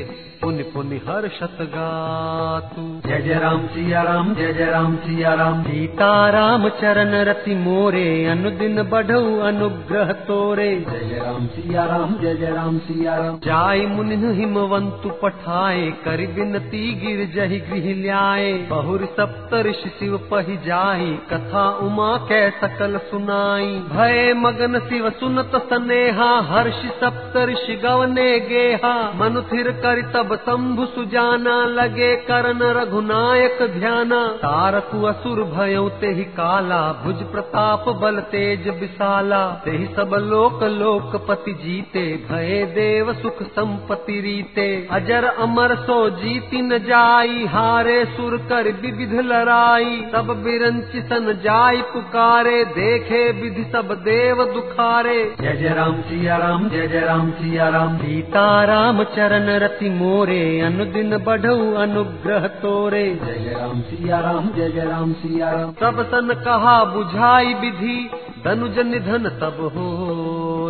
पुनि 0.43 0.63
पुनि 0.63 0.95
हर्षत 0.97 1.57
गातु। 1.61 2.81
जय 3.09 3.21
जय 3.21 3.33
राम 3.33 3.67
सिया 3.67 4.01
राम 4.01 4.33
जय 4.35 4.53
जय 4.53 4.65
राम 4.65 4.95
सिया 4.95 5.33
राम। 5.33 5.63
सीताराम 5.63 6.67
चरण 6.69 7.13
रति 7.23 7.55
मोरे 7.55 8.25
अनुदिन 8.25 8.83
बढ़ऊ 8.83 9.39
अनुग्रह 9.39 10.11
तोरे। 10.27 10.69
जय 10.89 10.99
जय 10.99 11.19
राम 11.19 11.45
सिया 11.47 11.85
राम 11.85 12.15
जय 12.15 12.35
जय 12.35 12.51
राम 12.51 12.77
सिया 12.79 13.15
राम। 13.15 13.37
जाय 13.37 13.85
मुनि 13.85 14.15
हिमवंतु 14.15 15.09
पठाए 15.23 15.85
करि 16.05 16.27
बिनती 16.27 16.83
गिर 16.95 17.23
जहि 17.35 17.59
गृह 17.59 17.87
ल्याए। 18.01 18.51
बहुर 18.69 19.05
सप्तऋषि 19.05 19.89
शिव 19.89 20.17
पहि 20.31 20.57
जाहि 20.57 21.11
कथा 21.31 21.65
उमा 21.77 22.17
कै 22.29 22.41
सकल 22.61 22.97
सुनाई। 22.97 23.71
भय 23.93 24.33
मगन 24.33 24.79
शिव 24.79 25.09
सुनत 25.09 25.51
सनेहा 25.69 26.29
हर्षि 26.51 26.91
सप्तऋषि 27.01 27.75
गवने 27.75 28.29
गेहा। 28.49 28.93
मनु 29.15 29.41
थिर 29.41 29.71
करि 29.79 30.01
तब 30.01 30.31
शंभु 30.35 30.85
सुजाना 30.85 31.65
लगे 31.65 32.15
करन 32.15 32.59
रघुनायक 32.63 33.79
ध्याना 33.79 34.27
तारकु 34.27 35.03
असुर 35.03 35.43
भयउ 35.43 35.89
तेहि 35.89 36.23
काला, 36.23 36.93
भुज 37.03 37.15
प्रताप 37.15 37.89
बल 37.89 38.19
तेज 38.19 38.67
विशाला। 38.67 39.47
तेहि 39.65 39.85
सब 39.85 40.11
लोक 40.13 40.63
लोकपति 40.63 41.53
जीते, 41.53 42.25
भये 42.31 42.65
देव 42.65 43.13
सुख 43.13 43.43
संपत्ति 43.43 44.19
रीते। 44.21 44.87
अजर 44.91 45.23
अमर 45.23 45.75
सो 45.75 46.09
जीति 46.09 46.61
न 46.61 46.77
जाई, 46.77 47.45
हारे 47.45 48.05
सुर 48.05 48.37
कर 48.37 48.71
विविध 48.81 49.13
लड़ाई। 49.25 50.05
सब 50.11 50.27
बिरंचि 50.43 51.01
सन 51.01 51.33
जाई 51.43 51.81
पुकारे, 51.81 52.65
देखे 52.65 53.31
विधि 53.31 53.63
सब 53.63 53.93
देव 53.93 54.43
दुखारे। 54.53 55.35
जय 55.41 55.53
जय 55.53 55.69
राम 55.69 56.01
सिया 56.01 56.37
राम, 56.37 56.69
जय 56.69 56.87
जय 56.87 56.99
राम 56.99 57.31
सिया 57.31 57.69
राम। 57.69 57.97
सीताराम 57.97 59.03
चरण 59.03 59.49
रति 59.59 59.89
मोरे 60.13 60.43
अनुदिन 60.61 61.17
बढ़ऊ 61.17 61.73
अनुग्रह 61.75 62.47
तोरे। 62.61 63.03
जय 63.15 63.53
राम 63.53 63.79
सिया 63.81 64.19
राम 64.19 64.49
जय 64.49 64.69
जय 64.69 64.85
राम 64.85 65.13
सिया 65.13 65.49
राम 65.51 65.71
सब 65.73 66.01
सन 66.11 66.33
कहा 66.45 66.75
बुझाई 66.85 67.53
विधि 67.53 67.97
धनुज 68.45 68.79
निधन 68.87 69.29
तब 69.41 69.57
हो। 69.75 69.89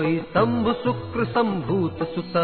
शंभु 0.01 0.73
शुक्र 0.73 1.23
संभूत 1.25 1.99
सुत 2.15 2.35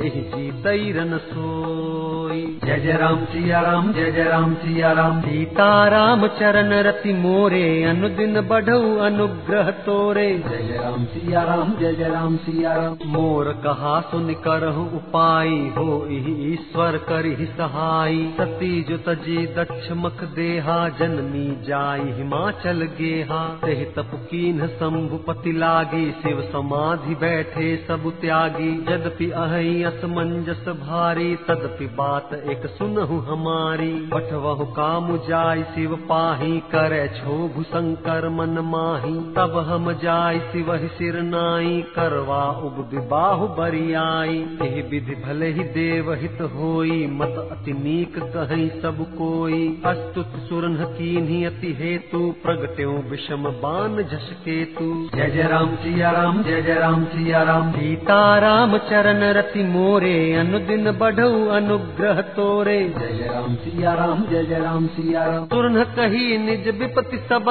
एहि 0.00 0.20
जीतैरन 0.34 1.16
सोई। 1.18 2.40
जय 2.64 2.78
जय 2.80 2.92
राम 2.92 3.24
सिया 3.24 3.60
राम 3.60 3.92
जय 3.92 4.10
जय 4.12 4.24
राम 4.24 4.54
सिया 4.54 4.92
राम। 4.92 5.20
सीताराम 5.20 6.26
चरण 6.38 6.72
रति 6.82 7.12
मोरे 7.12 7.84
अनुदिन 7.84 8.40
बढ़ऊ 8.40 8.96
अनुग्रह 8.98 9.70
तोरे। 9.86 10.28
जय 10.48 10.62
जय 10.62 10.78
राम 10.78 11.04
सिया 11.04 11.42
राम 11.42 11.74
जय 11.76 11.94
जय 11.94 12.08
राम 12.08 12.36
सिया 12.36 12.72
राम। 12.72 12.96
मोर 13.06 13.52
कहा 13.64 14.00
सुन 14.00 14.32
करहु 14.44 14.82
उपाई 14.96 15.58
हो 15.78 16.06
ईश्वर 16.10 16.96
करहि 17.08 17.46
सहाई 17.46 18.34
सती 18.40 18.82
जो 18.82 18.96
तजी 18.98 19.46
दक्ष 19.46 19.88
मख 19.96 20.24
देहा 20.34 20.88
जनमी 20.88 21.46
जाई 21.68 22.10
हिमाचल 22.12 22.88
गेहा। 22.98 23.42
तेहि 23.64 23.84
तप 23.84 24.10
कीन्ह 24.30 24.66
शंभुपति 24.66 25.52
लागी 25.52 26.10
शिव 26.22 26.40
समाधि 26.84 27.14
बैठे 27.14 27.84
सब 27.88 28.12
त्यागी 28.20 28.70
यद्यपि 28.92 29.30
अहि 29.30 29.82
असमंजस 29.82 30.68
भारी 30.68 31.36
तदपि 31.36 31.86
बात 31.86 32.34
एक 32.34 32.66
सुनहु 32.66 33.18
हमारी। 33.18 34.10
पठवहु 34.12 34.64
काम 34.64 35.16
जाय 35.16 35.62
शिव 35.62 35.96
पाही, 35.96 36.60
करे 36.60 37.08
क्षोभ 37.08 37.62
शंकर 37.62 38.28
मन 38.28 38.58
माही। 38.58 39.14
तब 39.14 39.66
हम 39.68 39.92
जाय 39.92 40.38
शिव 40.38 40.76
सिर 40.76 41.22
नाई, 41.22 41.82
करवा 41.82 42.42
उब 42.50 42.90
विबाहु 42.94 43.46
बरियाई। 43.48 44.38
एहि 44.62 44.82
विधि 44.82 45.14
भले 45.14 45.46
ही 45.46 45.62
देव 45.62 46.12
हित 46.12 46.38
होई, 46.42 47.06
मत 47.06 47.48
अति 47.52 47.72
नीक 47.72 48.18
कहीं 48.18 48.68
सब 48.80 49.04
कोई। 49.18 49.82
अस्तुत 49.86 50.26
सुरन 50.26 50.74
कीन्ही 50.74 51.44
अति 51.44 51.72
हेतु, 51.80 52.34
प्रगट्यो 52.42 52.92
विषम 52.92 53.42
बान 53.44 54.02
झस 54.02 54.30
केतु 54.44 55.08
जय 55.14 55.30
जय 55.30 55.42
राम, 55.42 55.76
सिया 55.76 56.10
राम, 56.10 56.42
जय 56.42 56.62
जय 56.62 56.73
राम 56.74 57.04
सिया 57.04 57.42
राम 57.42 57.70
सीताराम 57.72 58.76
चरण 58.88 59.22
रति 59.32 59.62
मोरे 59.64 60.14
अनुदिन 60.34 60.90
बढ़ऊ 60.92 61.46
अनुग्रह 61.50 62.20
तोरे। 62.36 62.78
जय 62.90 63.12
जय 63.12 63.28
राम 63.28 63.54
सिया 63.56 63.94
राम 63.94 64.24
जय 64.26 64.44
जय 64.44 64.58
राम 64.58 64.86
सिया 64.86 65.24
राम 65.24 65.46
तुरन 65.46 65.82
कही 65.96 66.38
निज 66.38 66.68
विपति 66.78 67.18
सब 67.28 67.50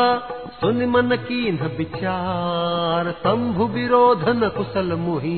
सुन 0.54 0.86
मन 0.86 1.16
कीन 1.24 1.58
विचार 1.78 3.12
शंभु 3.20 3.66
विरोध 3.68 4.24
न 4.30 4.49
कुशल 4.49 4.91
मुहि 4.97 5.38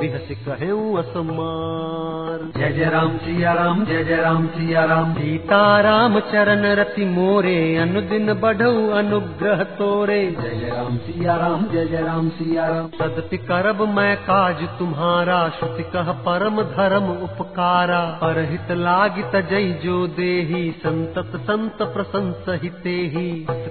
बिहस 0.00 0.28
कहूँ 0.46 0.98
असमार। 0.98 2.40
जय 2.56 2.72
जय 2.72 2.88
राम 2.90 3.16
सिया 3.18 3.52
राम 3.52 3.84
जय 3.84 4.02
जय 4.04 4.16
राम 4.16 4.46
सिया 4.46 4.84
राम। 4.84 5.12
सीता 5.14 5.60
राम 5.80 6.18
चरण 6.32 6.64
रति 6.74 7.04
मोरे 7.06 7.54
अनुदिन 7.76 8.32
बढ़ऊ 8.34 8.88
अनुग्रह 8.92 9.62
तोरे। 9.74 10.20
जय 10.32 10.54
जय 10.54 10.70
राम 10.70 10.96
सिया 10.98 11.36
राम 11.36 11.66
जय 11.72 11.86
जय 11.86 12.02
राम 12.02 12.28
सिया 12.30 12.66
राम। 12.66 12.88
सदपि 12.94 13.36
करब 13.44 13.82
मैं 13.88 14.16
काज 14.22 14.64
तुम्हारा 14.78 15.38
श्रुति 15.58 15.82
कह 15.92 16.12
परम 16.26 16.62
धर्म 16.72 17.10
उपकारा। 17.22 18.02
परहित 18.22 18.72
लागित 18.78 19.36
जय 19.50 19.70
जो 19.84 20.06
देही 20.16 20.70
संतत 20.78 21.40
संत 21.44 21.82
प्रशंस 21.94 22.44
हिते 22.62 22.96
ही 23.14 23.28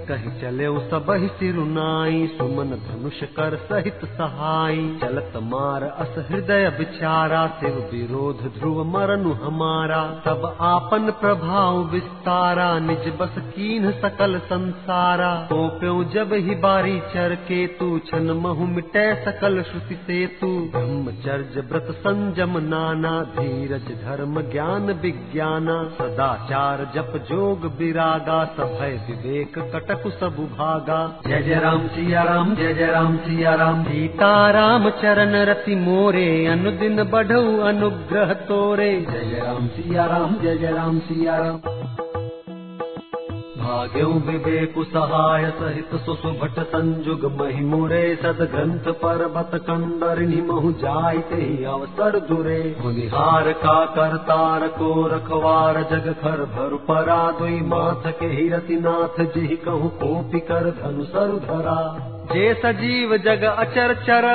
कही 0.07 0.31
चले 0.41 0.67
सब 0.91 1.05
सिरुनाई 1.39 2.27
सुमन 2.27 2.65
धनुष 2.65 3.23
कर 3.23 3.55
सहित 3.55 4.05
सहाय 4.05 4.75
चलत 4.75 5.31
मार 5.35 5.83
अस 5.83 6.25
हृदय 6.29 6.69
बिचारा 6.69 7.47
शिव 7.47 7.89
विरोध 7.91 8.59
ध्रुव 8.59 8.83
मरनु 8.83 9.31
हमारा। 9.31 10.03
तब 10.25 10.57
आपन 10.61 11.11
प्रभाव 11.11 11.77
विस्तारा, 11.77 12.79
निज 12.79 13.13
बस 13.19 13.35
कीन 13.37 13.91
सकल 13.91 14.39
संसारा। 14.39 15.47
तो 15.49 15.67
प्यो 15.67 16.03
जब 16.03 16.33
ही 16.33 16.55
बारी 16.55 16.99
चर 16.99 17.35
के 17.35 17.67
तू, 17.67 17.99
छन 17.99 18.31
महु 18.31 18.65
मिटै 18.65 19.23
सकल 19.25 19.61
श्रुति 19.61 19.95
से 19.95 20.27
तू। 20.27 20.47
ब्रह्मचर्य 20.47 21.67
व्रत 21.71 21.87
संजम 21.91 22.57
नाना, 22.57 23.21
धीरज, 23.21 24.03
धर्म, 24.05 24.41
ज्ञान, 24.41 24.91
विज्ञाना। 24.91 25.83
सदाचार, 25.83 26.91
जप, 26.95 27.27
जोग, 27.31 27.65
विरागा, 27.77 28.45
सभय, 28.45 29.05
विवेक, 29.09 29.59
कटक 29.59 30.07
सब 30.19 30.49
भागा 30.57 30.72
जय 30.73 31.41
जय 31.41 31.59
राम 31.59 31.87
सिया 31.87 32.23
राम 32.23 32.55
जय 32.55 32.73
जय 32.73 32.85
राम 32.85 33.17
सिया 33.17 33.53
राम 33.55 33.83
सीता 33.83 34.49
राम 34.51 34.89
चरण 34.89 35.35
रति 35.45 35.75
मोरे 35.75 36.45
अनुदिन 36.47 37.03
बढ़ऊ 37.03 37.57
अनुग्रह 37.61 38.33
तोरे। 38.47 38.91
जय 39.01 39.25
जय 39.25 39.41
राम 39.45 39.67
सिया 39.67 40.05
राम 40.05 40.35
जय 40.41 40.57
जय 40.57 40.71
राम 40.71 40.99
सिया 40.99 41.37
राम 41.37 41.82
भाग्यौ 43.63 44.07
विवेकु 44.25 44.83
सहाय 44.83 45.49
सहित 45.51 45.91
सुसुभट 46.05 46.59
संजुग 46.67 47.25
महिमुरे 47.41 48.03
सद 48.15 48.41
ग्रंथ 48.51 48.91
पर्वत 49.01 49.51
कंदरिणी 49.63 50.41
महु 50.41 50.71
जायते 50.79 51.41
अवसर 51.65 52.19
दुरे। 52.27 52.59
मुनिहार 52.81 53.51
का 53.59 53.75
करतार 53.95 54.67
को 54.77 54.89
रखवार 55.07 55.81
जग 55.91 56.09
खर 56.21 56.43
भर 56.55 56.75
परा 56.87 57.21
दुई 57.39 57.59
माथ 57.67 58.11
के 58.19 58.31
हिरति 58.31 58.79
नाथ 58.79 59.23
जिहि 59.35 59.55
कहु 59.65 59.89
कोपि 60.01 60.39
कर 60.49 60.69
धनु 60.79 61.05
सरु 61.13 61.39
धरा 61.45 61.79
जे 62.25 62.53
सजीव 62.55 63.15
जग 63.23 63.43
अचर 63.43 63.93
चर 64.03 64.25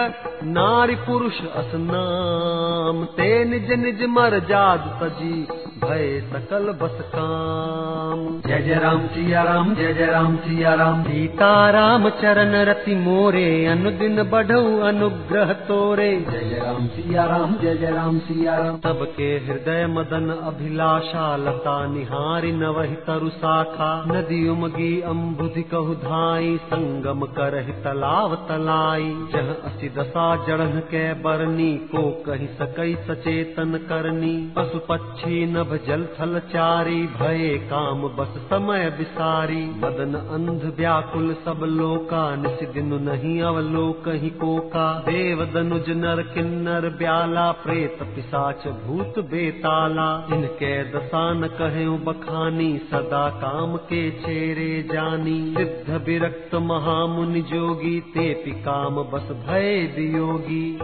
नारी 0.45 0.95
पुरुष 0.97 1.39
असनाम 1.57 3.05
ते 3.17 3.29
निज 3.45 3.71
निज 3.79 4.03
मर 4.09 4.39
जाद 4.49 4.85
तजी 5.01 5.47
भय 5.79 6.07
सकल 6.31 6.71
बस 6.73 6.99
काम। 7.15 8.21
जय 8.47 8.63
जय 8.63 8.75
राम 8.75 9.07
सिया 9.07 9.43
राम 9.43 9.75
जय 9.75 9.93
जय 9.95 10.07
राम 10.07 10.37
सिया 10.37 10.75
राम। 10.75 11.03
सीता 11.03 11.49
राम 11.71 12.09
चरण 12.11 12.55
रति 12.65 12.95
मोरे 12.95 13.45
अनुदिन 13.67 14.23
बढ़ऊ 14.23 14.79
अनुग्रह 14.81 15.53
तोरे। 15.69 16.09
जय 16.31 16.45
जय 16.45 16.61
राम 16.65 16.87
सिया 16.87 17.25
राम 17.25 17.55
जय 17.55 17.75
जय 17.75 17.91
राम 17.91 18.19
सिया 18.19 18.57
राम। 18.57 18.77
सबके 18.79 19.31
हृदय 19.47 19.87
मदन 19.87 20.31
अभिलाषा 20.43 21.27
लता 21.37 21.77
निहारी 21.87 22.53
नवहि 22.53 22.97
तरु 23.07 23.29
शाखा 23.37 23.91
नदी 24.07 24.49
उमगी 24.49 24.91
अम्बुधि 25.07 25.63
कहु 25.75 25.95
धाई 26.07 26.57
संगम 26.65 27.27
करहि 27.39 27.73
तलाव 27.85 28.35
तलाई। 28.49 29.13
जह 29.33 29.55
असी 29.65 29.89
दशा 29.99 30.28
जड़न 30.37 30.79
के 30.81 31.03
बरनी 31.15 31.73
को 31.77 32.03
कही 32.27 32.47
सकई 32.47 32.95
सचेतन 33.09 33.73
करनी। 33.89 34.53
पशु 34.57 34.79
पक्षी 34.79 35.47
नभ 35.47 35.75
जल 35.87 36.05
थल 36.21 36.39
चारी 36.39 37.07
भये 37.07 37.59
काम 37.59 38.03
बस 38.09 38.39
समय 38.51 38.89
विसारी 38.99 39.65
मदन 39.79 40.15
अंध 40.15 40.65
व्याकुल 40.77 41.35
सब 41.45 41.65
लोका 41.65 42.37
निस 42.37 42.69
दिन 42.69 42.95
नहीं 43.03 43.43
अवलोक 43.43 44.09
ही 44.09 44.31
कोका। 44.31 44.87
देव 45.09 45.45
दनुज 45.45 45.91
नर 45.91 46.23
किन्नर 46.23 46.89
ब्याला 46.89 47.51
प्रेत 47.53 48.03
पिसाच 48.03 48.67
भूत 48.69 49.19
बेताला। 49.19 50.09
इनके 50.33 50.73
दसान 50.93 51.47
कहे 51.47 51.89
बखानी 51.89 52.71
सदा 52.79 53.29
काम 53.31 53.77
के 53.77 54.11
छेरे 54.11 54.83
जानी। 54.93 55.55
सिद्ध 55.59 56.03
विरक्त 56.07 56.55
महामुनि 56.55 57.41
जोगी 57.41 58.01
ते 58.01 58.27
काम 58.65 58.97
बस 59.03 59.29
भय 59.49 59.87
वियोगी 60.19 60.79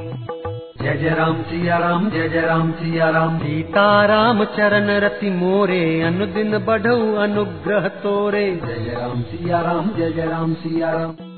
जय 0.82 0.97
जय 0.97 1.11
राम 1.11 1.43
सिया 1.43 1.78
राम, 1.78 2.11
जय 2.11 2.28
जय 2.28 2.41
राम 2.41 2.72
सिया 2.72 3.11
राम। 3.11 3.39
सीता 3.39 4.05
राम 4.07 4.45
चरण 4.45 5.01
रति 5.01 5.30
मोरे, 5.30 6.03
अनुदिन 6.03 6.59
बढ़ऊ 6.59 7.14
अनुग्रह 7.14 7.89
तोरे। 7.89 8.61
जय 8.66 8.85
जय 8.85 8.97
राम 9.01 9.22
सिया 9.22 9.61
राम, 9.61 9.91
जय 9.97 10.12
जय 10.12 10.26
राम 10.26 10.55
सिया 10.55 10.91
राम। 10.91 11.34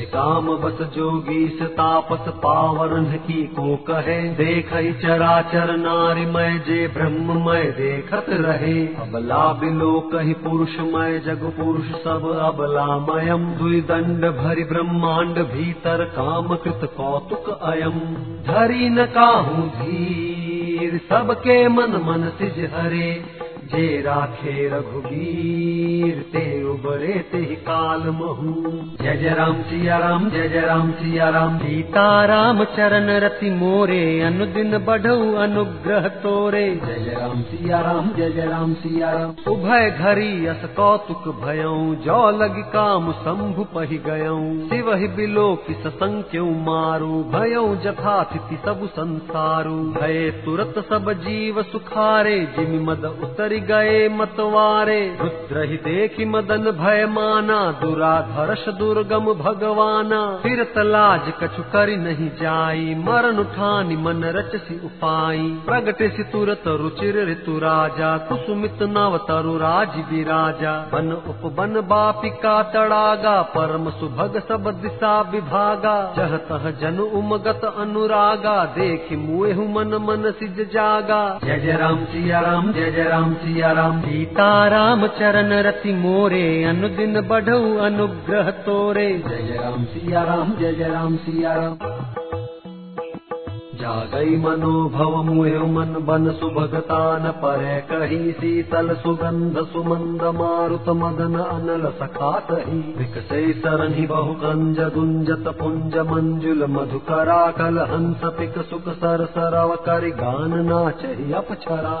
काम 0.00 0.46
बस 0.56 0.78
जोगी 0.96 1.48
तापस 1.48 2.32
पावन 2.36 3.04
की 3.26 3.42
को 3.46 3.76
कहे 3.76 4.22
देख 4.34 4.70
चराचर 5.02 5.76
नारी 5.76 6.26
मय 6.26 6.58
जे 6.66 6.86
ब्रह्ममय 6.88 7.62
देखत 7.62 8.26
रहे। 8.30 8.86
अबला 8.86 9.52
बिलो 9.52 10.00
कही 10.00 10.32
पुरुषमय 10.32 11.18
जग 11.18 11.44
पुरुष 11.56 11.84
सब 11.84 12.38
अबलामयम। 12.40 13.44
दुई 13.44 13.80
दंड 13.80 14.24
भरि 14.24 14.64
ब्रह्मांड 14.64 15.38
भीतर 15.38 16.04
काम 16.04 16.56
कृत 16.56 16.80
कौतुक 16.96 17.60
अयम। 17.62 17.98
धरी 18.46 18.88
न 18.88 19.04
काहू 19.04 19.62
धीर 19.62 21.00
सबके 21.08 21.68
मन 21.68 21.90
मन 21.90 22.32
सिज 22.38 22.70
हरे 22.74 23.24
जे 23.70 24.00
राखे 24.02 24.68
रघुवीर 24.68 26.16
ते 26.32 26.42
उबरे 26.64 27.18
ते 27.32 27.42
काल 27.44 28.00
महू। 28.10 28.54
जय 29.02 29.16
जय 29.16 29.34
राम 29.34 29.62
सिया 29.62 29.98
राम 29.98 30.30
जय 30.30 30.48
जय 30.48 30.60
राम 30.60 30.90
सिया 30.92 31.28
राम। 31.28 31.58
सीता 31.58 32.24
राम 32.24 32.64
चरण 32.64 33.10
रति 33.20 33.50
मोरे 33.50 34.20
अनुदिन 34.20 34.78
बढ़ऊ 34.78 35.34
अनुग्रह 35.34 36.08
तोरे। 36.08 36.64
जय 36.86 36.98
जय 37.04 37.14
राम 37.20 37.42
सिया 37.42 37.80
राम 37.80 38.10
जय 38.16 38.30
जय 38.30 38.46
राम 38.46 38.74
सिया 38.74 39.10
राम। 39.10 39.52
उभय 39.52 39.90
घरी 39.90 40.46
अस 40.46 40.64
कौतुक 40.76 41.28
भयऊ 41.44 41.94
जौ 41.94 42.30
लगी 42.30 42.62
काम 42.62 43.12
शंभु 43.12 43.64
पहि 43.64 43.98
गयऊ। 44.06 44.68
शिव 44.68 44.90
बिलो 45.16 45.54
कि 45.66 45.74
ससंख्यऊ 45.74 46.50
मारू 46.60 47.22
भयऊ 47.32 47.74
जथाथिति 47.76 48.58
सब 48.64 48.86
संसारू। 48.86 49.78
भय 50.00 50.30
तुरत 50.44 50.74
सब 50.88 51.12
जीव 51.12 51.62
सुखारे 51.62 52.38
जिमि 52.58 52.78
मद 52.78 53.04
उतरि 53.22 53.59
गए 53.60 54.08
मतवारे। 54.08 55.00
रुद्र 55.20 55.64
ही 55.64 55.76
देखी 55.76 56.24
मदन 56.24 56.70
भय 56.78 57.06
माना 57.06 57.60
दुराधर्ष 57.80 58.68
दुर्गम 58.68 59.32
भगवाना। 59.34 60.20
फिर 60.42 60.66
लाज 60.78 61.32
कछु 61.42 61.62
करि 61.62 61.96
नहीं 61.96 62.28
जाई, 62.40 62.94
मरण 62.98 63.38
उठानी 63.38 63.96
मन 63.96 64.24
रचसी 64.36 64.80
उपाई। 64.84 65.48
प्रगटे 65.66 66.08
सि 66.08 66.22
तुरत 66.22 66.62
रुचिर 66.66 67.16
ऋतु 67.30 67.58
राजा, 67.58 68.16
कुसुमित 68.18 68.82
नव 68.82 69.16
तरु 69.18 69.56
राज 69.56 69.96
विराजा 70.10 70.72
बन 70.92 71.12
उपवन 71.12 71.80
बापिका 71.80 72.62
तड़ागा, 72.62 73.42
परम 73.42 73.90
सुभग 73.90 74.38
सब 74.48 74.70
दिशा 74.82 75.20
विभागा। 75.20 75.96
जह 76.16 76.36
तह 76.48 76.70
जन 76.70 76.98
उमगत 77.00 77.64
अनुरागा, 77.76 78.64
देखि 78.64 79.16
मुएहु 79.16 79.64
मन 79.68 79.94
मन 80.00 80.30
सिज 80.30 80.60
जागा। 80.72 81.38
जय 81.44 81.58
जय 81.58 81.76
राम, 81.76 82.04
सिया 82.04 82.40
राम, 82.40 82.72
जय 82.72 82.90
जय 82.90 83.04
राम, 83.04 83.34
सिया 83.34 83.49
राम 83.58 84.00
सीता 84.00 84.68
राम 84.68 85.06
चरण 85.06 85.52
रति 85.52 85.92
मोरे, 85.92 86.64
अनुदिन 86.64 87.20
बढ़ऊ 87.20 87.76
अनुग्रह 87.76 88.50
तोरे। 88.50 89.22
जय 89.28 89.58
राम 89.64 89.84
सिया 89.84 90.22
राम 90.22 90.54
जय 90.60 90.72
जय 90.72 90.88
राम 90.88 91.16
सिया 91.16 91.54
राम 91.54 91.78
जागई 93.80 94.36
मनोभव 94.36 95.14
मुहे 95.22 95.58
मन 95.58 95.92
बन 96.00 96.30
सुभगता 96.32 96.98
न 97.18 97.30
परे 97.36 97.76
कही 97.80 98.32
शीतल 98.32 98.94
सुगंध 98.94 99.58
सुमंद 99.64 100.22
मारुत 100.34 100.88
मदन 100.88 101.38
अनल 101.38 101.86
सखातही। 101.90 102.78
विकसे 102.98 103.40
सरनि 103.52 104.06
बहु 104.06 104.34
कंज 104.34 104.80
गुंजत 104.94 105.48
पुंज 105.60 105.96
मंजुल 106.10 106.66
मधुकरा 106.70 107.40
कल 107.50 107.78
हंस 107.90 108.24
पिक 108.38 108.58
सुख 108.64 108.88
सर 108.94 109.24
सरव 109.30 109.74
करि 109.86 110.10
गान 110.10 110.58
नाचहि 110.66 111.32
अपछरा। 111.32 111.96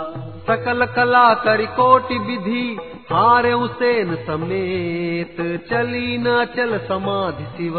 सकल 0.46 0.86
कला 0.86 1.34
करि 1.34 1.66
कोटि 1.66 2.18
विधि 2.18 2.66
हारे 3.12 3.52
उसेन 3.52 4.14
समेत 4.26 5.36
चली 5.70 6.18
न 6.18 6.44
चल 6.56 6.76
समाधि 6.88 7.44
शिव 7.56 7.78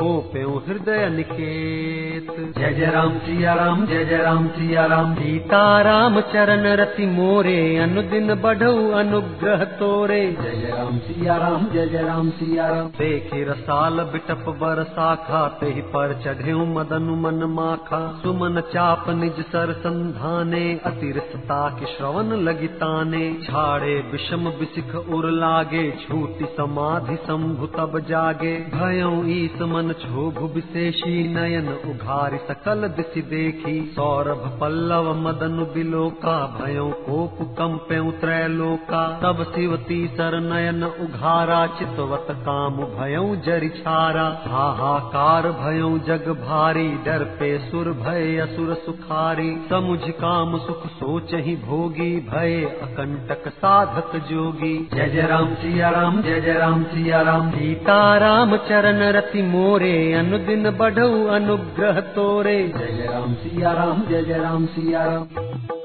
हो 0.00 0.08
प्यो 0.32 0.52
हृदय 0.68 1.08
निकेत। 1.08 2.30
जय 2.58 2.72
जय 2.74 2.90
राम 2.90 3.18
सिया 3.18 3.52
राम 3.54 3.84
जय 3.86 4.04
जय 4.04 4.16
राम 4.16 4.48
सिया 4.48 4.86
राम। 4.86 5.14
सीता 5.14 5.60
राम 5.82 6.20
चरण 6.32 6.66
रति 6.76 7.06
मोरे 7.06 7.54
अनुदिन 7.78 8.34
बढ़ऊ 8.34 8.90
अनुग्रह 8.92 9.64
तोरे। 9.74 10.20
जय 10.32 10.56
जय 10.56 10.72
राम 10.72 10.98
सिया 10.98 11.36
राम 11.36 11.68
जय 11.68 11.86
जय 11.86 12.02
राम 12.02 12.30
सिया 12.30 12.66
राम। 12.68 12.88
देखी 12.96 13.44
रसाल 13.44 14.00
बिटप 14.12 14.44
बर 14.60 14.82
शाखा 14.90 15.46
ते 15.60 15.70
पर 15.94 16.18
चढ़े 16.24 16.54
मदन 16.72 17.08
मन 17.20 17.44
माखा। 17.52 18.02
सुमन 18.22 18.60
चाप 18.72 19.08
निज 19.14 19.40
सर 19.46 19.72
संधाने 19.78 20.64
अतिरसता 20.86 21.62
के 21.70 21.94
श्रवण 21.94 22.36
लगिताने 22.42 23.24
छाड़े 23.44 23.94
विषम 24.12 24.52
बिसिख 24.64 24.94
उर 24.94 25.30
लागे 25.30 25.90
छूटी 25.90 26.44
समाधि 26.44 27.16
शंभु 27.16 27.66
तब 27.66 27.98
जागे। 28.08 28.52
भयों 28.74 29.26
ईस 29.26 29.62
मन 29.62 29.94
क्षोभ 29.98 30.38
विशेषी, 30.54 31.34
नयन 31.34 31.68
उघारि 31.68 32.38
सकल 32.38 32.88
दिशि 32.88 33.22
देखी। 33.22 33.92
सौरभ 33.96 34.58
पल्लव 34.60 35.14
मदन 35.14 35.58
बिलोका 35.74 36.36
भयों 36.46 36.90
कोप 36.90 37.38
कंप्यौ 37.58 38.10
त्रैलोका। 38.10 39.02
तब 39.22 39.42
शिवती 39.44 40.06
सर 40.06 40.40
नयन 40.40 40.84
उघारा, 40.84 41.66
चितवत 41.66 42.26
काम 42.30 42.76
भयों 42.76 43.36
जरि 43.36 43.68
छारा। 43.68 44.26
हाहाकार 44.46 45.50
भयों 45.52 45.98
जग 45.98 46.28
भारी, 46.48 46.88
डर 46.88 47.24
पे 47.24 47.58
सुर 47.58 47.92
भय 47.92 48.36
असुर 48.36 48.74
सुखारी। 48.74 49.50
समुझ 49.70 50.00
काम 50.10 50.58
सुख 50.58 50.86
सोच 50.86 51.34
ही 51.34 51.56
भोगी, 51.56 52.20
भय 52.20 52.64
अकंटक 52.82 53.48
साधक 53.48 54.18
जोगी 54.44 54.72
जय 54.94 55.08
जय 55.08 55.26
राम 55.26 55.54
सिया 55.54 55.90
राम 55.90 56.20
जय 56.22 56.40
जय 56.40 56.52
राम 56.52 56.82
सिया 56.84 57.20
राम 57.22 57.50
सीता 57.50 57.96
राम 58.18 58.56
चरण 58.68 59.00
रति 59.16 59.42
मोरे 59.42 59.94
अनुदिन 60.12 60.70
बढ़ऊ 60.70 61.24
अनुग्रह 61.36 62.00
तोरे। 62.16 62.58
जय 62.68 62.92
जय 62.92 63.08
राम 63.12 63.34
सिया 63.34 63.72
राम 63.72 64.04
जय 64.10 64.22
जय 64.22 64.38
राम 64.38 64.66
सिया 64.66 65.04
राम 65.04 65.83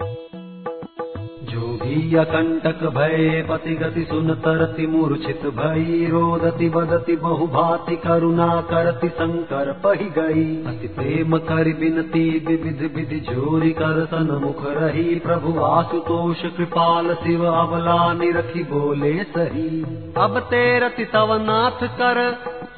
भय 1.90 3.48
पति 3.50 3.76
गति 3.76 4.04
सुन 4.04 4.34
तरति 4.34 4.88
मूर्छित 4.88 5.42
भई 5.46 6.08
रोदति 6.12 6.70
बदति 6.70 7.16
बहु 7.16 7.48
भाति 7.48 7.96
करुणा 7.96 8.62
करति 8.62 9.10
शंकर 9.10 9.72
पही 9.72 10.06
गई 10.06 10.64
अति 10.64 10.88
प्रेम 10.88 11.38
कर 11.38 11.64
बिनती 11.64 12.46
विविध 12.48 12.96
विधि 12.96 13.20
जोरी 13.20 13.72
कर 13.72 14.06
सन 14.06 14.42
मुख 14.44 14.66
रही 14.68 15.16
प्रभु 15.16 15.60
आशुतोष 15.60 16.42
कृपाल 16.42 17.14
शिव 17.14 17.46
अबला 17.46 18.14
निरखी 18.14 18.64
बोले 18.64 19.24
सही। 19.24 19.82
अब 20.18 20.40
तेरति 20.40 21.06
तव 21.06 21.34
नाथ 21.34 21.88
कर 21.88 22.18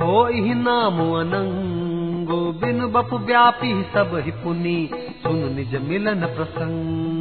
हो 0.02 0.30
नाम 0.54 0.94
अनंगो। 0.94 2.52
बिन 2.52 2.92
बपु 2.92 3.18
व्यापी 3.18 3.84
सब 3.84 4.22
ही 4.26 4.32
पुनि 4.32 4.90
सुन 5.24 5.54
निज 5.56 5.82
मिलन 5.90 6.20
प्रसंगो 6.20 7.21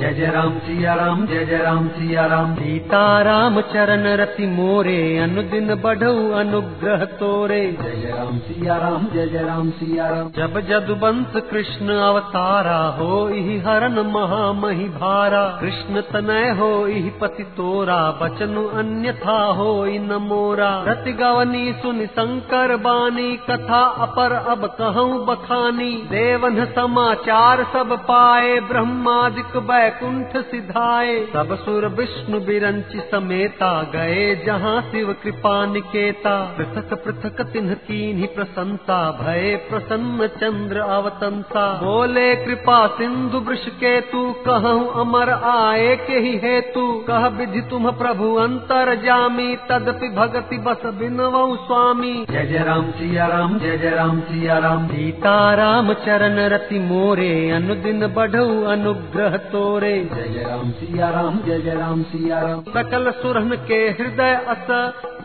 जय 0.00 0.12
जय 0.12 0.26
राम 0.26 0.52
सिया 0.58 0.92
राम 0.94 1.26
जय 1.26 1.44
जय 1.44 1.56
राम 1.56 1.88
सिया 1.88 2.24
राम। 2.26 2.54
सीता 2.54 3.00
राम 3.22 3.60
चरण 3.60 4.06
रति 4.16 4.46
मोरे 4.46 5.18
अनुदिन 5.18 5.74
बढ़ऊ 5.74 6.30
अनुग्रह 6.32 7.04
तोरे। 7.14 7.60
जय 7.72 7.96
जय 7.96 8.10
राम 8.10 8.38
सिया 8.38 8.76
राम 8.76 9.04
जय 9.14 9.26
जय 9.26 9.42
राम 9.42 9.70
सिया 9.70 10.06
राम। 10.08 10.30
जब 10.30 10.58
जदुबंस 10.60 11.36
कृष्ण 11.50 11.96
अवतारा 11.98 12.78
हो 12.98 13.28
इहि 13.28 13.58
हरन 13.58 13.98
महामहि 14.06 14.88
भारा। 14.94 15.42
कृष्ण 15.60 16.00
तनय 16.12 16.48
हो 16.50 16.70
इहि 16.86 17.10
पति 17.20 17.42
तोरा 17.56 18.00
बचनु 18.22 18.66
अन्यथा 18.76 19.38
हो 19.52 19.84
न 19.84 20.20
मोरा। 20.22 20.70
रति 20.88 21.12
गवनी 21.12 21.72
सुनि 21.72 22.06
शंकर 22.06 22.76
बानी 22.78 23.36
कथा 23.50 23.82
अपर 24.00 24.32
अब 24.32 24.66
कहूँ 24.78 25.24
बखानी। 25.26 25.92
देवन 26.10 26.64
समाचार 26.72 27.64
सब 27.72 27.96
पाए 28.08 28.58
ब्रह्मादिक 28.60 29.56
बैकुंठ 29.90 30.36
सिधाए 30.46 31.14
सब 31.26 31.54
सुर 31.60 31.86
विष्णु 31.98 32.38
बिरंच 32.40 32.92
समेता 33.04 33.70
गए 33.92 34.24
जहाँ 34.46 34.80
शिव 34.82 35.12
कृपा 35.22 35.54
निकेता। 35.66 36.34
पृथक 36.58 36.92
पृथक 37.04 37.40
तिन्ह 37.52 37.74
कीन्ही 37.86 38.26
प्रसन्नता 38.36 38.98
भय 39.12 39.54
प्रसन्न 39.70 40.26
चंद्र 40.36 40.80
अवतंसा 40.96 41.64
बोले 41.80 42.26
कृपा 42.44 42.76
सिंधु 42.98 43.38
वृष 43.40 43.66
के 43.80 43.94
तू 44.10 44.22
कहूँ 44.46 44.84
अमर 45.00 45.30
आए 45.52 45.96
के 46.06 46.18
ही 46.18 46.36
हेतु। 46.44 46.86
कह 47.08 47.26
विधि 47.38 47.62
तुम 47.70 47.90
प्रभु 47.98 48.32
अंतर 48.42 48.94
जामी 49.02 49.48
तदपि 49.70 50.08
भगति 50.16 50.58
बस 50.66 50.86
बिनवऊ 51.00 51.56
स्वामी। 51.56 52.14
जय 52.30 52.46
जय 52.46 52.64
राम 52.64 52.90
सिया 52.92 53.26
राम 53.26 53.58
जय 53.58 53.76
जय 53.78 53.96
राम 53.96 54.20
सिया 54.22 54.58
राम। 54.60 54.86
सीता 54.86 55.36
राम 55.56 55.92
चरण 56.06 56.38
रति 56.54 56.78
मोरे 56.86 57.30
अनुदिन 57.50 58.06
बढ़ऊ 58.14 58.62
अनुग्रह 58.70 59.36
तोरे। 59.50 59.78
जय 59.80 60.28
जय 60.34 60.42
राम 60.42 60.70
सिया 60.70 61.08
राम 61.10 61.40
जय 61.42 61.60
जय 61.60 61.74
राम 61.74 62.02
सिया 62.02 62.40
राम। 62.40 62.62
सकल 62.62 63.10
सुरन 63.10 63.50
के 63.68 63.78
हृदय 63.90 64.34
अस 64.48 64.66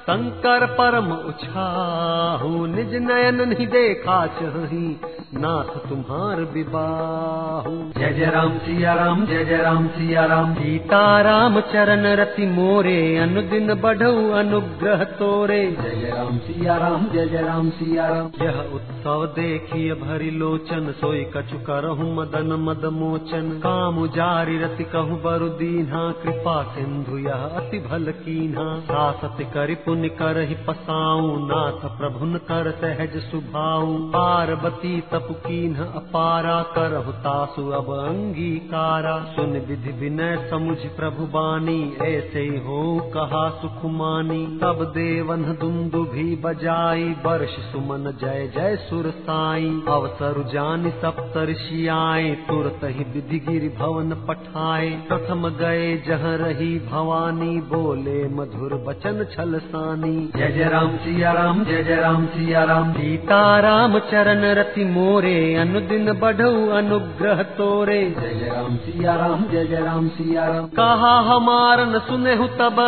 शंकर 0.06 0.66
परम 0.72 1.08
उछाहू 1.12 2.66
निज 2.66 2.92
नयन 3.04 3.42
नहीं 3.44 3.66
देखा 3.68 4.18
चही 4.36 4.88
नाथ 5.36 5.72
तुम्हार 5.90 6.42
विबाहू 6.54 7.72
जय 7.98 8.14
जय 8.14 8.26
राम 8.26 8.58
सिया 8.58 8.94
राम 8.94 9.26
जय 9.26 9.44
जय 9.46 9.58
राम 9.58 9.88
सिया 9.88 10.26
राम। 10.26 10.54
सीता 10.54 11.00
राम 11.22 11.60
चरण 11.72 12.06
रति 12.18 12.46
मोरे 12.48 12.96
अनुदिन 13.18 13.74
बढ़ऊ 13.74 14.30
अनुग्रह 14.34 15.04
तोरे। 15.16 15.60
जय 15.72 15.96
जय 15.96 16.12
राम 16.12 16.38
सिया 16.40 16.78
राम 16.78 17.08
जय 17.14 17.26
जय 17.26 17.42
राम 17.42 17.70
सिया 17.70 18.08
राम। 18.08 18.30
यह 18.42 18.62
उत्सव 18.76 19.26
देखिय 19.36 19.94
भरी 19.96 20.30
लोचन 20.38 20.92
सोई 20.92 21.24
कछु 21.36 21.60
करहु 21.66 22.12
मदन 22.14 22.56
मद 22.60 22.86
मोचन। 22.94 23.50
काम 23.66 24.06
जारी 24.12 24.58
रति 24.60 24.84
कहु 24.94 25.20
बरु 25.26 25.50
दीन्हा 25.56 26.06
कृपा 26.24 26.56
सिंधु 26.76 27.18
यह 27.18 27.44
अति 27.56 27.80
भल 27.90 28.12
कीन्हा। 28.22 28.70
सासत 28.86 29.46
करि 29.54 29.76
पुण्य 29.96 30.10
करहि 30.10 30.56
पसाऊ, 30.56 31.48
नाथ 31.48 31.98
प्रभुन 31.98 32.36
कर 32.36 32.72
सहज 32.72 33.22
सुभाऊ। 33.22 33.98
पार्वती 33.98 35.02
तपु 35.02 35.34
कीन्ह 35.34 35.84
अपारा 35.84 36.62
करहु 36.62 37.12
तासु 37.12 37.70
अब 37.70 37.86
अंगीकारा। 37.94 39.20
सुन 39.36 39.52
विधि 39.52 39.92
विनय 39.92 40.48
समुझ 40.52 40.78
प्रभु 40.78 41.24
बानी, 41.24 41.98
ऐसे 42.02 42.40
ही 42.40 42.60
हो 42.60 43.12
कहा 43.14 43.50
सुखमानी। 43.50 44.60
तब 44.62 44.84
देवन 44.84 45.44
दुंदु 45.44 46.04
भी 46.04 46.36
बजाई, 46.36 47.16
वर्ष 47.26 47.72
सुमन 47.72 48.18
जय 48.22 48.52
जय 48.56 48.76
सुर 48.76 49.04
साई। 49.04 49.82
अवसर 49.88 50.50
जानि 50.54 50.92
सप्तर्षि 50.92 51.88
आए, 51.88 52.32
तुरत 52.32 52.80
ही 52.84 53.04
विधि 53.04 53.40
गिरि 53.40 53.70
भवन 53.70 54.12
पठाए। 54.12 54.90
प्रथम 54.90 55.50
गए 55.50 55.98
जह 55.98 56.36
रही 56.36 56.80
भवानी, 56.80 57.62
बोले 57.62 58.28
मधुर 58.28 58.74
बचन 58.88 59.24
छल 59.24 59.60
सानी 59.86 60.32
जय 60.36 60.48
जय 60.52 60.64
राम 60.64 60.96
सिया 60.98 61.32
राम 61.32 61.64
जय 61.66 61.84
जय 61.84 61.96
राम 61.96 62.26
सिया 62.26 62.64
राम 62.64 62.92
सीता 62.94 63.40
राम 63.60 63.98
चरण 64.00 64.44
रति 64.56 64.86
मोरे 64.86 65.34
अनुदिन 65.56 66.12
बढ़ऊ 66.14 66.70
अनुग्रह 66.70 67.44
तोरे। 67.58 68.00
जय 68.12 68.34
जय 68.34 68.50
राम 68.50 68.78
सिया 68.78 69.16
राम 69.16 69.44
जय 69.52 69.66
जय 69.66 69.82
राम 69.82 70.08
सिया 70.08 70.46
राम 70.46 70.66
कहा 70.80 71.14
हमार 71.28 71.86
न 71.86 72.00
सुने 72.00 72.36
तब 72.58 72.82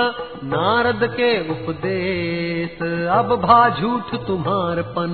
नारद 0.45 1.07
के 1.11 1.29
उपदेश। 1.51 2.81
अब 3.11 3.35
भा 3.45 3.59
झूठ 3.69 4.15
तुम्हार 4.27 4.81
पन। 4.97 5.13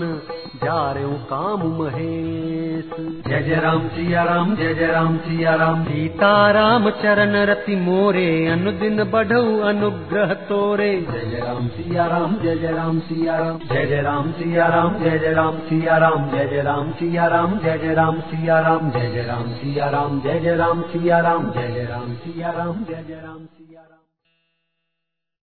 जा 0.63 0.79
रे 0.91 1.03
काम 1.29 1.61
महेश 1.77 2.89
जय 3.27 3.41
जय 3.41 3.55
राम 3.63 3.87
सिया 3.87 4.23
राम 4.23 4.55
जय 4.55 4.73
जय 4.73 4.87
राम 4.87 5.17
सिया 5.17 5.55
राम 5.55 5.83
सीता 5.83 6.31
राम 6.51 6.89
चरण 7.01 7.35
रति 7.49 7.75
मोरे 7.75 8.25
अनुदिन 8.51 9.03
बढ़ऊ 9.11 9.59
अनुग्रह 9.69 10.33
तोरे 10.49 10.91
जय 11.11 11.25
जय 11.31 11.39
राम 11.39 11.67
सिया 11.67 12.05
राम 12.07 12.35
जय 12.43 12.55
जय 12.55 12.71
राम 12.71 12.99
सिया 12.99 13.37
राम 13.37 13.57
जय 13.71 13.85
जय 13.87 14.01
राम 14.01 14.31
सिया 14.39 14.67
राम 14.67 14.97
जय 14.99 15.17
जय 15.19 15.33
राम 15.33 15.59
सिया 15.69 15.97
राम 15.97 16.29
जय 16.31 16.47
जय 16.47 16.61
राम 16.63 16.91
सिया 16.99 17.27
राम 17.27 17.59
जय 17.59 17.77
जय 17.77 17.93
राम 17.93 18.19
सिया 18.29 18.59
राम 18.59 18.89
जय 18.91 19.09
जय 19.09 19.23
राम 19.25 19.51
सिया 19.53 19.89
राम 19.89 20.19
जय 20.21 20.39
जय 20.39 20.55
राम 20.55 20.81
सिया 20.91 21.19
राम 21.19 21.51
जय 21.51 21.71
जय 21.73 21.85
राम 21.91 22.13
सिया 22.23 22.51
राम 22.51 22.83
जय 22.89 23.03
जय 23.07 23.21
राम 23.23 23.45
सिया 23.45 23.72